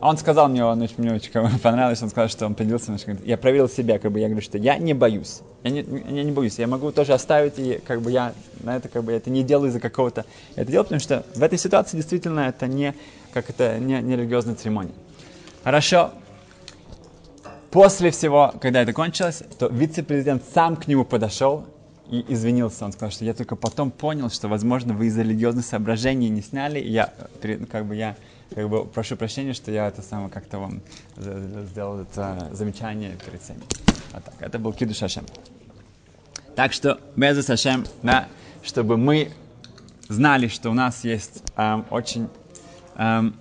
он 0.00 0.16
сказал 0.18 0.48
мне, 0.48 0.64
он 0.64 0.80
очень, 0.82 0.94
мне 0.98 1.14
очень 1.14 1.30
понравилось, 1.62 2.02
он 2.02 2.10
сказал, 2.10 2.28
что 2.28 2.46
он 2.46 2.54
поделился, 2.54 2.96
я 3.24 3.36
проверил 3.36 3.68
себя, 3.68 3.98
как 3.98 4.12
бы, 4.12 4.20
я 4.20 4.28
говорю, 4.28 4.42
что 4.42 4.58
я 4.58 4.78
не 4.78 4.94
боюсь. 4.94 5.40
Я 5.62 5.70
не, 5.70 5.80
я 5.80 6.22
не 6.22 6.32
боюсь, 6.32 6.58
я 6.58 6.66
могу 6.66 6.92
тоже 6.92 7.12
оставить, 7.12 7.58
и 7.58 7.80
как 7.84 8.02
бы 8.02 8.10
я 8.10 8.32
на 8.60 8.76
это 8.76 8.88
как 8.88 9.04
бы 9.04 9.12
это 9.12 9.30
не 9.30 9.42
делаю 9.42 9.70
из-за 9.70 9.80
какого-то. 9.80 10.24
Это 10.54 10.70
делаю, 10.70 10.84
потому 10.84 11.00
что 11.00 11.24
в 11.34 11.42
этой 11.42 11.58
ситуации 11.58 11.96
действительно 11.96 12.40
это 12.40 12.66
не 12.66 12.94
как 13.32 13.50
это 13.50 13.78
не, 13.78 14.00
не 14.00 14.16
религиозная 14.16 14.54
церемония. 14.54 14.94
Хорошо. 15.62 16.12
После 17.70 18.10
всего, 18.10 18.54
когда 18.62 18.80
это 18.80 18.94
кончилось, 18.94 19.42
то 19.58 19.66
вице-президент 19.66 20.42
сам 20.54 20.76
к 20.76 20.86
нему 20.88 21.04
подошел 21.04 21.66
и 22.10 22.24
извинился. 22.28 22.86
Он 22.86 22.92
сказал, 22.92 23.10
что 23.10 23.24
я 23.24 23.34
только 23.34 23.56
потом 23.56 23.90
понял, 23.90 24.30
что, 24.30 24.48
возможно, 24.48 24.94
вы 24.94 25.08
из-за 25.08 25.22
религиозных 25.22 25.66
соображений 25.66 26.30
не 26.30 26.40
сняли. 26.40 26.78
Я, 26.78 27.12
как 27.70 27.84
бы 27.84 27.96
я 27.96 28.16
как 28.54 28.68
бы 28.68 28.84
прошу 28.84 29.16
прощения, 29.16 29.52
что 29.52 29.70
я 29.70 29.88
это 29.88 30.02
самое 30.02 30.30
как-то 30.30 30.58
вам 30.58 30.80
сделал 31.16 32.00
это 32.00 32.48
замечание 32.52 33.16
перед 33.24 33.42
всеми. 33.42 33.62
Вот 34.12 34.24
так. 34.24 34.34
Это 34.40 34.58
был 34.58 34.72
Кидуш 34.72 35.02
Ашем. 35.02 35.24
Так 36.56 36.72
что, 36.72 36.98
без 37.16 37.44
Сашем, 37.44 37.84
да, 38.02 38.28
чтобы 38.62 38.96
мы 38.96 39.30
знали, 40.08 40.48
что 40.48 40.70
у 40.70 40.72
нас 40.72 41.04
есть 41.04 41.42
эм, 41.56 41.84
очень 41.90 42.30
эм, 42.96 43.36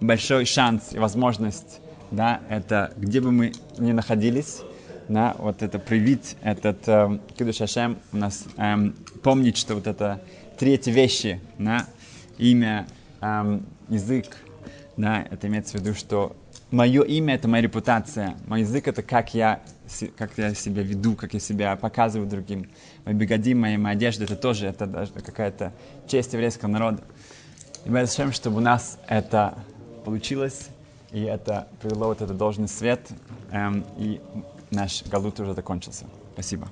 большой 0.00 0.44
шанс 0.44 0.92
и 0.92 0.98
возможность, 0.98 1.80
да, 2.12 2.40
это 2.48 2.92
где 2.96 3.20
бы 3.20 3.32
мы 3.32 3.52
ни 3.76 3.90
находились, 3.90 4.60
да, 5.08 5.34
вот 5.40 5.62
это 5.62 5.80
привить 5.80 6.36
этот 6.42 6.86
эм, 6.86 7.20
Кидуш 7.36 7.60
Ашем, 7.60 7.98
у 8.12 8.18
нас 8.18 8.44
эм, 8.56 8.94
помнить, 9.24 9.56
что 9.56 9.74
вот 9.74 9.88
это 9.88 10.20
третьи 10.56 10.92
вещи, 10.92 11.40
да, 11.58 11.86
имя, 12.38 12.86
эм, 13.24 13.66
язык, 13.88 14.36
да, 14.96 15.26
это 15.30 15.46
имеется 15.48 15.78
в 15.78 15.80
виду, 15.80 15.94
что 15.94 16.36
мое 16.70 17.02
имя 17.02 17.34
это 17.34 17.48
моя 17.48 17.62
репутация, 17.62 18.36
мой 18.46 18.60
язык 18.60 18.86
это 18.88 19.02
как 19.02 19.34
я 19.34 19.60
как 20.16 20.38
я 20.38 20.54
себя 20.54 20.82
веду, 20.82 21.14
как 21.14 21.34
я 21.34 21.40
себя 21.40 21.76
показываю 21.76 22.28
другим. 22.28 22.70
Мой 23.04 23.14
бегадим, 23.14 23.60
моя, 23.60 23.78
моя 23.78 23.94
одежда, 23.94 24.24
это 24.24 24.34
тоже 24.34 24.66
это 24.66 24.86
даже 24.86 25.12
какая-то 25.12 25.72
честь 26.06 26.32
еврейского 26.32 26.70
народа. 26.70 27.02
И 27.84 27.90
мы 27.90 28.06
зачем, 28.06 28.32
чтобы 28.32 28.58
у 28.58 28.60
нас 28.60 28.98
это 29.06 29.58
получилось, 30.04 30.68
и 31.12 31.20
это 31.20 31.68
привело 31.80 32.06
вот 32.06 32.22
этот 32.22 32.36
должный 32.36 32.68
свет, 32.68 33.06
эм, 33.52 33.84
и 33.98 34.20
наш 34.70 35.04
галут 35.04 35.38
уже 35.38 35.52
закончился. 35.52 36.06
Спасибо. 36.32 36.68